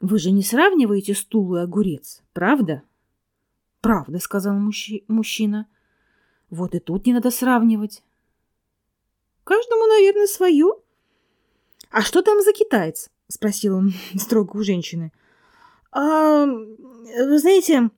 Вы 0.00 0.18
же 0.18 0.32
не 0.32 0.42
сравниваете 0.42 1.14
стул 1.14 1.56
и 1.56 1.60
огурец, 1.60 2.22
правда? 2.34 2.82
Правда, 3.84 4.18
сказал 4.18 4.54
мужчи- 4.56 5.04
мужчина. 5.08 5.66
Вот 6.50 6.74
и 6.74 6.78
тут 6.78 7.06
не 7.06 7.12
надо 7.12 7.30
сравнивать. 7.30 8.02
Каждому, 9.44 9.86
наверное, 9.86 10.26
свое. 10.26 10.74
А 11.90 12.02
что 12.02 12.22
там 12.22 12.42
за 12.42 12.52
китаец? 12.52 13.10
спросил 13.28 13.76
он 13.76 13.92
строго 14.18 14.56
у 14.56 14.62
женщины. 14.62 15.12
А, 15.92 16.46
вы 16.46 17.38
знаете, 17.38 17.90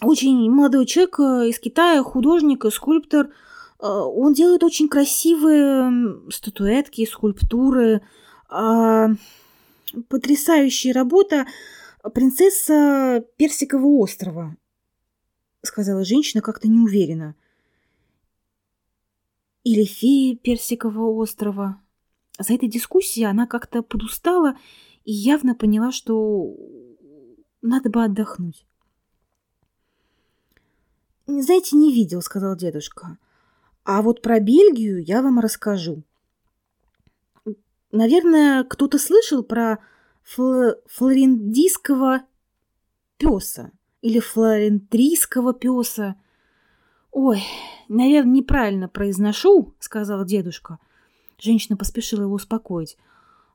очень 0.00 0.50
молодой 0.50 0.86
человек 0.86 1.18
э, 1.18 1.48
из 1.48 1.58
Китая, 1.58 2.02
художник, 2.02 2.64
скульптор– 2.70 3.30
Э, 3.84 3.86
он 3.86 4.32
делает 4.32 4.62
очень 4.64 4.88
красивые 4.88 6.30
статуэтки, 6.30 7.04
скульптуры. 7.04 8.00
А, 8.48 9.08
потрясающая 10.08 10.92
работа 10.92 11.46
принцесса 12.14 13.24
Персикового 13.36 13.98
острова, 14.02 14.56
сказала 15.74 16.04
женщина 16.04 16.40
как-то 16.40 16.68
неуверенно. 16.68 17.34
Или 19.64 19.84
фея 19.84 20.36
Персикового 20.36 21.10
острова. 21.20 21.82
За 22.38 22.54
этой 22.54 22.68
дискуссией 22.68 23.26
она 23.26 23.48
как-то 23.48 23.82
подустала 23.82 24.56
и 25.04 25.12
явно 25.12 25.56
поняла, 25.56 25.90
что 25.90 26.54
надо 27.60 27.90
бы 27.90 28.04
отдохнуть. 28.04 28.64
«Знаете, 31.26 31.76
не 31.76 31.92
видел»,— 31.92 32.20
сказал 32.22 32.54
дедушка. 32.56 33.18
А 33.82 34.00
вот 34.02 34.22
про 34.22 34.38
Бельгию 34.38 35.02
я 35.02 35.22
вам 35.22 35.40
расскажу. 35.40 36.04
Наверное, 37.90 38.62
кто-то 38.62 38.98
слышал 38.98 39.42
про 39.42 39.80
фл- 40.22 40.76
флорендийского 40.86 42.22
песа 43.16 43.72
или 44.04 44.20
флорентрийского 44.20 45.54
песа. 45.54 46.16
Ой, 47.10 47.42
наверное, 47.88 48.34
неправильно 48.34 48.86
произношу, 48.86 49.74
сказал 49.80 50.26
дедушка. 50.26 50.78
Женщина 51.38 51.78
поспешила 51.78 52.20
его 52.20 52.34
успокоить. 52.34 52.98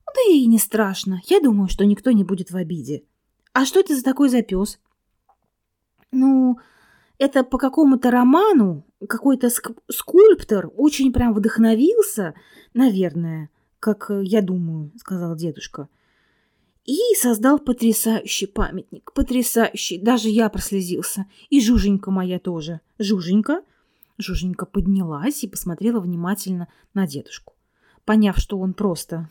Да 0.07 0.21
и 0.27 0.47
не 0.47 0.57
страшно. 0.57 1.21
Я 1.25 1.39
думаю, 1.39 1.69
что 1.69 1.85
никто 1.85 2.09
не 2.09 2.23
будет 2.23 2.49
в 2.49 2.55
обиде. 2.57 3.03
А 3.53 3.63
что 3.63 3.79
это 3.79 3.95
за 3.95 4.03
такой 4.03 4.29
за 4.29 4.41
пес? 4.41 4.79
Ну, 6.11 6.57
это 7.19 7.43
по 7.43 7.59
какому-то 7.59 8.09
роману 8.09 8.87
какой-то 9.07 9.51
скульптор 9.51 10.71
очень 10.75 11.13
прям 11.13 11.35
вдохновился, 11.35 12.33
наверное, 12.73 13.51
как 13.79 14.09
я 14.23 14.41
думаю, 14.41 14.91
сказал 14.97 15.35
дедушка. 15.35 15.89
И 16.85 16.97
создал 17.15 17.59
потрясающий 17.59 18.47
памятник, 18.47 19.11
потрясающий. 19.13 19.99
Даже 19.99 20.29
я 20.29 20.49
прослезился. 20.49 21.25
И 21.49 21.61
Жуженька 21.61 22.09
моя 22.11 22.39
тоже. 22.39 22.81
Жуженька. 22.97 23.63
Жуженька 24.17 24.65
поднялась 24.65 25.43
и 25.43 25.47
посмотрела 25.47 25.99
внимательно 25.99 26.67
на 26.93 27.07
дедушку. 27.07 27.53
Поняв, 28.05 28.37
что 28.37 28.57
он 28.57 28.73
просто 28.73 29.29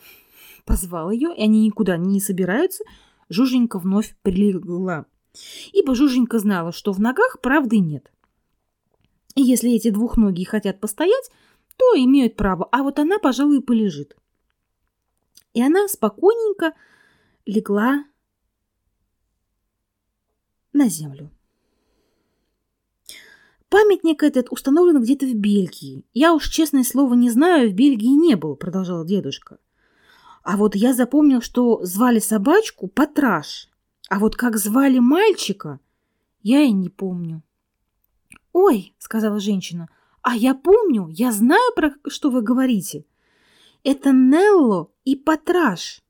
позвал 0.65 1.11
ее, 1.11 1.35
и 1.37 1.43
они 1.43 1.65
никуда 1.65 1.97
не 1.97 2.21
собираются, 2.21 2.85
Жуженька 3.29 3.79
вновь 3.79 4.15
прилегла. 4.23 5.07
Ибо 5.73 5.95
Жуженька 5.95 6.39
знала, 6.39 6.73
что 6.73 6.93
в 6.93 7.01
ногах 7.01 7.41
правды 7.41 7.79
нет. 7.79 8.13
И 9.35 9.43
если 9.43 9.73
эти 9.73 9.91
двухногие 9.91 10.47
хотят 10.47 10.81
постоять, 10.81 11.31
то 11.77 11.95
имеют 11.97 12.37
право, 12.37 12.69
а 12.73 12.83
вот 12.83 12.99
она, 12.99 13.19
пожалуй, 13.19 13.63
полежит. 13.63 14.17
И 15.55 15.63
она 15.63 15.89
спокойненько 15.89 16.75
легла 17.49 18.05
на 20.75 20.89
землю. 20.89 21.31
Памятник 23.71 24.23
этот 24.23 24.53
установлен 24.53 25.03
где-то 25.03 25.25
в 25.25 25.35
Бельгии. 25.35 26.05
Я 26.13 26.35
уж, 26.35 26.49
честное 26.51 26.85
слово, 26.85 27.15
не 27.15 27.31
знаю, 27.31 27.71
в 27.71 27.75
Бельгии 27.75 28.15
не 28.15 28.37
был, 28.37 28.55
продолжал 28.55 29.05
дедушка. 29.05 29.59
А 30.43 30.59
вот 30.59 30.75
я 30.75 30.93
запомнил, 30.93 31.41
что 31.41 31.83
звали 31.85 32.19
собачку 32.19 32.87
Патраш. 32.87 33.69
А 34.11 34.19
вот 34.19 34.37
как 34.37 34.59
звали 34.59 34.99
мальчика, 34.99 35.81
я 36.43 36.61
и 36.61 36.73
не 36.73 36.91
помню. 36.91 37.43
«Ой»,— 38.53 38.95
сказала 38.99 39.41
женщина,— 39.41 39.89
«а 40.23 40.37
я 40.37 40.55
помню, 40.55 41.09
я 41.09 41.33
знаю, 41.33 41.73
про 41.75 41.95
что 42.09 42.31
вы 42.31 42.43
говорите. 42.43 43.07
Это 43.85 44.13
Нелло 44.13 44.91
и 45.05 45.17
Патраш. 45.17 46.03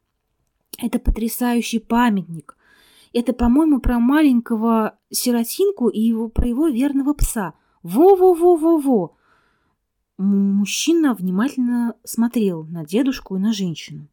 Это 0.78 0.98
потрясающий 0.98 1.80
памятник. 1.80 2.56
Это, 3.12 3.32
по-моему, 3.32 3.80
про 3.80 3.98
маленького 3.98 4.98
сиротинку 5.10 5.88
и 5.88 6.00
его, 6.00 6.28
про 6.28 6.48
его 6.48 6.68
верного 6.68 7.14
пса. 7.14 7.54
Во-во-во-во-во!» 7.82 9.16
Мужчина 10.18 11.14
внимательно 11.14 11.94
смотрел 12.04 12.64
на 12.64 12.84
дедушку 12.84 13.36
и 13.36 13.40
на 13.40 13.52
женщину. 13.52 14.08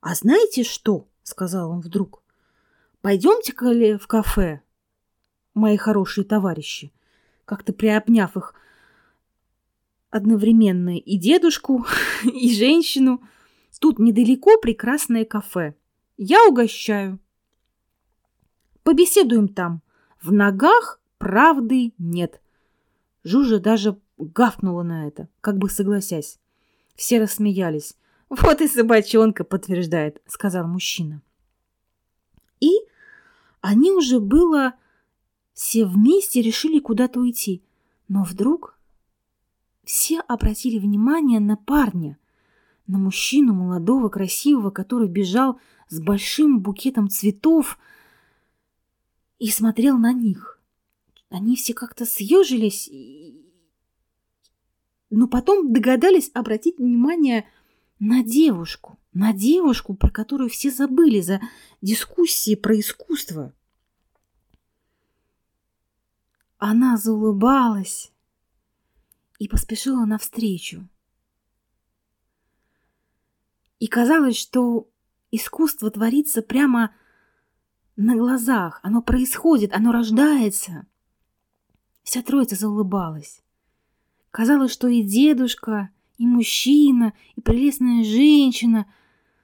«А 0.00 0.14
знаете 0.14 0.62
что?»— 0.62 1.08
сказал 1.22 1.70
он 1.70 1.80
вдруг. 1.80 2.22
«Пойдемте-ка 3.00 3.70
ли 3.70 3.96
в 3.96 4.06
кафе, 4.06 4.62
мои 5.54 5.76
хорошие 5.76 6.24
товарищи?» 6.24 6.92
Как-то 7.44 7.72
приобняв 7.72 8.36
их 8.36 8.54
одновременно 10.10 10.98
и 10.98 11.16
дедушку, 11.16 11.86
и 12.24 12.54
женщину. 12.54 13.22
Тут 13.78 13.98
недалеко 13.98 14.58
прекрасное 14.58 15.24
кафе. 15.24 15.74
Я 16.16 16.44
угощаю. 16.46 17.20
Побеседуем 18.82 19.48
там. 19.48 19.82
В 20.20 20.32
ногах 20.32 21.00
правды 21.18 21.92
нет. 21.98 22.40
Жужа 23.22 23.60
даже 23.60 23.98
гавкнула 24.16 24.82
на 24.82 25.06
это, 25.06 25.28
как 25.40 25.58
бы 25.58 25.68
согласясь. 25.68 26.38
Все 26.96 27.20
рассмеялись. 27.20 27.94
«Вот 28.28 28.60
и 28.60 28.68
собачонка 28.68 29.44
подтверждает»,— 29.44 30.20
сказал 30.26 30.66
мужчина. 30.66 31.22
И 32.60 32.72
они 33.60 33.90
уже 33.90 34.20
было 34.20 34.74
все 35.54 35.86
вместе 35.86 36.42
решили 36.42 36.78
куда-то 36.78 37.20
уйти. 37.20 37.62
Но 38.08 38.24
вдруг 38.24 38.78
все 39.84 40.20
обратили 40.20 40.78
внимание 40.78 41.40
на 41.40 41.56
парня, 41.56 42.18
на 42.88 42.98
мужчину 42.98 43.54
молодого, 43.54 44.08
красивого, 44.08 44.70
который 44.70 45.08
бежал 45.08 45.60
с 45.88 46.00
большим 46.00 46.60
букетом 46.60 47.08
цветов 47.08 47.78
и 49.38 49.48
смотрел 49.50 49.96
на 49.96 50.12
них. 50.12 50.60
Они 51.30 51.54
все 51.54 51.74
как-то 51.74 52.04
съежились, 52.04 52.90
но 55.10 55.28
потом 55.28 55.72
догадались 55.72 56.30
обратить 56.34 56.78
внимание 56.78 57.48
на 58.00 58.24
девушку, 58.24 58.98
на 59.12 59.32
девушку, 59.32 59.94
про 59.94 60.10
которую 60.10 60.50
все 60.50 60.70
забыли 60.70 61.20
за 61.20 61.40
дискуссии 61.80 62.56
про 62.56 62.78
искусство. 62.78 63.52
Она 66.58 66.96
заулыбалась, 66.96 68.10
и 69.38 69.48
поспешила 69.48 70.04
навстречу. 70.04 70.88
И 73.78 73.86
казалось, 73.86 74.36
что 74.36 74.88
искусство 75.30 75.90
творится 75.90 76.42
прямо 76.42 76.92
на 77.96 78.16
глазах, 78.16 78.80
оно 78.82 79.02
происходит, 79.02 79.72
оно 79.72 79.92
рождается. 79.92 80.86
Вся 82.02 82.22
троица 82.22 82.56
заулыбалась. 82.56 83.42
Казалось, 84.30 84.72
что 84.72 84.88
и 84.88 85.02
дедушка, 85.02 85.90
и 86.16 86.26
мужчина, 86.26 87.12
и 87.36 87.40
прелестная 87.40 88.04
женщина 88.04 88.86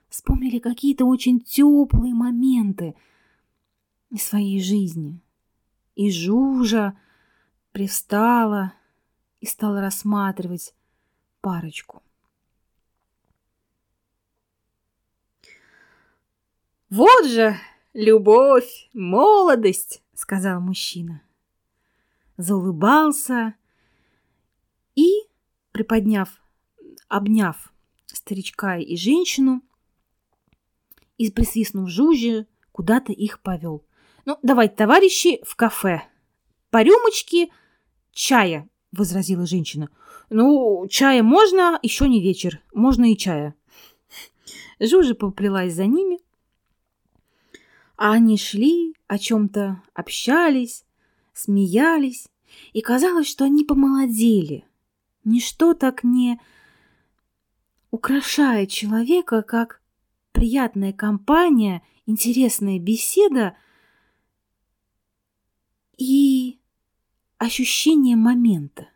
вспомнили 0.09 0.59
какие-то 0.59 1.05
очень 1.05 1.39
теплые 1.39 2.13
моменты 2.13 2.95
из 4.09 4.23
своей 4.23 4.61
жизни. 4.61 5.21
И 5.95 6.11
Жужа 6.11 6.97
привстала, 7.71 8.73
и 9.39 9.45
стала 9.45 9.81
рассматривать 9.81 10.73
парочку. 11.41 12.01
«Вот 16.89 17.25
же 17.25 17.57
любовь, 17.93 18.89
молодость!»— 18.93 20.03
сказал 20.13 20.61
мужчина. 20.61 21.21
Заулыбался 22.37 23.55
и, 24.95 25.09
приподняв, 25.71 26.29
обняв 27.07 27.73
старичка 28.05 28.77
и 28.77 28.95
женщину, 28.95 29.61
и 31.17 31.31
присвистнув 31.31 31.89
жужи, 31.89 32.47
куда-то 32.71 33.11
их 33.11 33.41
повел. 33.41 33.85
«Ну, 34.25 34.37
давайте, 34.43 34.75
товарищи, 34.75 35.41
в 35.45 35.55
кафе. 35.55 36.03
По 36.69 36.83
рюмочке 36.83 37.49
чая 38.11 38.69
возразила 38.91 39.45
женщина. 39.45 39.89
Ну, 40.29 40.87
чая 40.89 41.23
можно, 41.23 41.79
еще 41.81 42.07
не 42.07 42.21
вечер. 42.21 42.61
Можно 42.73 43.11
и 43.11 43.17
чая. 43.17 43.55
Жужа 44.79 45.15
поплелась 45.15 45.73
за 45.73 45.85
ними. 45.85 46.19
А 47.97 48.11
они 48.11 48.37
шли, 48.37 48.95
о 49.07 49.17
чем-то 49.17 49.81
общались, 49.93 50.83
смеялись, 51.33 52.27
и 52.73 52.81
казалось, 52.81 53.27
что 53.27 53.45
они 53.45 53.63
помолодели. 53.63 54.65
Ничто 55.23 55.73
так 55.73 56.03
не 56.03 56.39
украшает 57.91 58.69
человека, 58.69 59.41
как 59.41 59.81
приятная 60.31 60.93
компания, 60.93 61.81
интересная 62.05 62.79
беседа 62.79 63.55
и 65.97 66.59
ощущение 67.37 68.15
момента. 68.15 68.89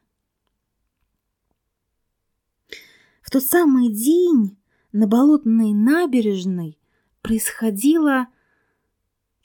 В 3.21 3.31
тот 3.31 3.43
самый 3.43 3.89
день 3.89 4.57
на 4.91 5.07
болотной 5.07 5.73
набережной 5.73 6.77
происходило 7.21 8.27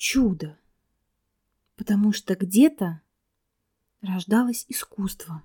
чудо, 0.05 0.59
потому 1.77 2.13
что 2.13 2.35
где-то 2.37 3.01
рождалось 4.03 4.67
искусство. 4.69 5.43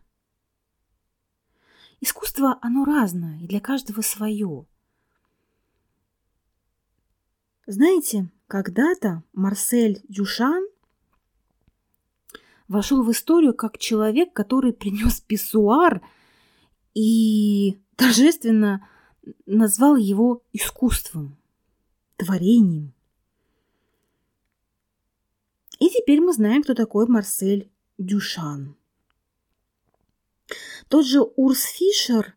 Искусство, 2.01 2.59
оно 2.61 2.83
разное, 2.83 3.39
и 3.39 3.47
для 3.47 3.61
каждого 3.61 4.01
свое. 4.01 4.65
Знаете, 7.67 8.29
когда-то 8.47 9.23
Марсель 9.31 10.01
Дюшан 10.09 10.67
вошел 12.67 13.01
в 13.01 13.11
историю 13.11 13.53
как 13.53 13.77
человек, 13.77 14.33
который 14.33 14.73
принес 14.73 15.21
писсуар 15.21 16.01
и 16.93 17.81
торжественно 17.95 18.85
назвал 19.45 19.95
его 19.95 20.43
искусством, 20.51 21.37
творением. 22.17 22.93
И 25.79 25.89
теперь 25.89 26.19
мы 26.19 26.33
знаем, 26.33 26.61
кто 26.61 26.73
такой 26.73 27.07
Марсель 27.07 27.69
Дюшан. 27.97 28.75
Тот 30.89 31.05
же 31.05 31.21
Урс 31.21 31.63
Фишер 31.63 32.35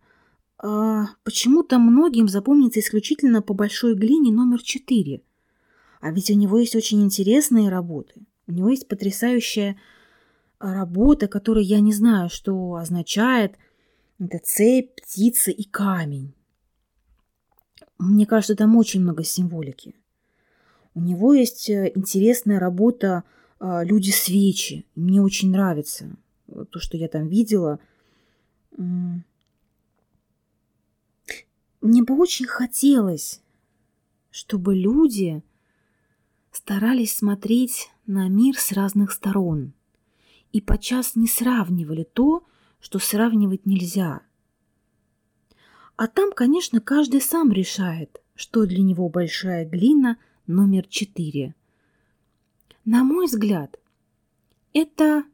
э, 0.62 1.02
почему-то 1.24 1.78
многим 1.78 2.28
запомнится 2.28 2.80
исключительно 2.80 3.42
по 3.42 3.54
большой 3.54 3.94
глине 3.94 4.30
номер 4.30 4.62
4. 4.62 5.22
А 6.00 6.10
ведь 6.12 6.30
у 6.30 6.34
него 6.34 6.58
есть 6.58 6.76
очень 6.76 7.02
интересные 7.02 7.68
работы. 7.68 8.26
У 8.46 8.52
него 8.52 8.68
есть 8.68 8.88
потрясающая 8.88 9.80
работа, 10.58 11.26
которая 11.26 11.64
я 11.64 11.80
не 11.80 11.92
знаю, 11.92 12.28
что 12.28 12.74
означает. 12.74 13.56
Это 14.18 14.38
цепь, 14.38 14.94
птица 15.00 15.50
и 15.50 15.64
камень. 15.64 16.34
Мне 17.98 18.26
кажется, 18.26 18.54
там 18.54 18.76
очень 18.76 19.00
много 19.00 19.24
символики. 19.24 19.94
У 20.94 21.00
него 21.00 21.34
есть 21.34 21.70
э, 21.70 21.92
интересная 21.94 22.58
работа 22.58 23.24
а, 23.58 23.84
«Люди-свечи». 23.84 24.84
Мне 24.94 25.22
очень 25.22 25.50
нравится 25.50 26.16
то, 26.70 26.80
что 26.80 26.96
я 26.96 27.08
там 27.08 27.28
видела. 27.28 27.78
Мне 28.76 29.24
бы 31.80 32.16
очень 32.16 32.46
хотелось, 32.46 33.40
чтобы 34.30 34.74
люди 34.74 35.42
старались 36.50 37.16
смотреть 37.16 37.90
на 38.06 38.28
мир 38.28 38.58
с 38.58 38.72
разных 38.72 39.12
сторон 39.12 39.72
и 40.52 40.60
подчас 40.60 41.16
не 41.16 41.26
сравнивали 41.26 42.04
то, 42.04 42.44
что 42.80 42.98
сравнивать 42.98 43.64
нельзя. 43.64 44.22
А 45.96 46.06
там, 46.08 46.32
конечно, 46.32 46.80
каждый 46.80 47.20
сам 47.20 47.52
решает, 47.52 48.20
что 48.34 48.66
для 48.66 48.82
него 48.82 49.08
большая 49.08 49.64
глина 49.64 50.18
номер 50.52 50.86
четыре. 50.86 51.54
На 52.84 53.04
мой 53.04 53.26
взгляд, 53.26 53.78
это 54.72 55.24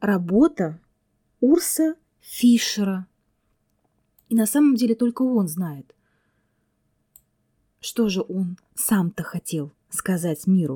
работа 0.00 0.80
Урса 1.40 1.96
Фишера. 2.20 3.06
И 4.28 4.34
на 4.34 4.46
самом 4.46 4.74
деле 4.74 4.94
только 4.94 5.22
он 5.22 5.48
знает, 5.48 5.94
что 7.80 8.08
же 8.08 8.24
он 8.26 8.58
сам-то 8.74 9.22
хотел 9.22 9.72
сказать 9.90 10.46
миру. 10.46 10.70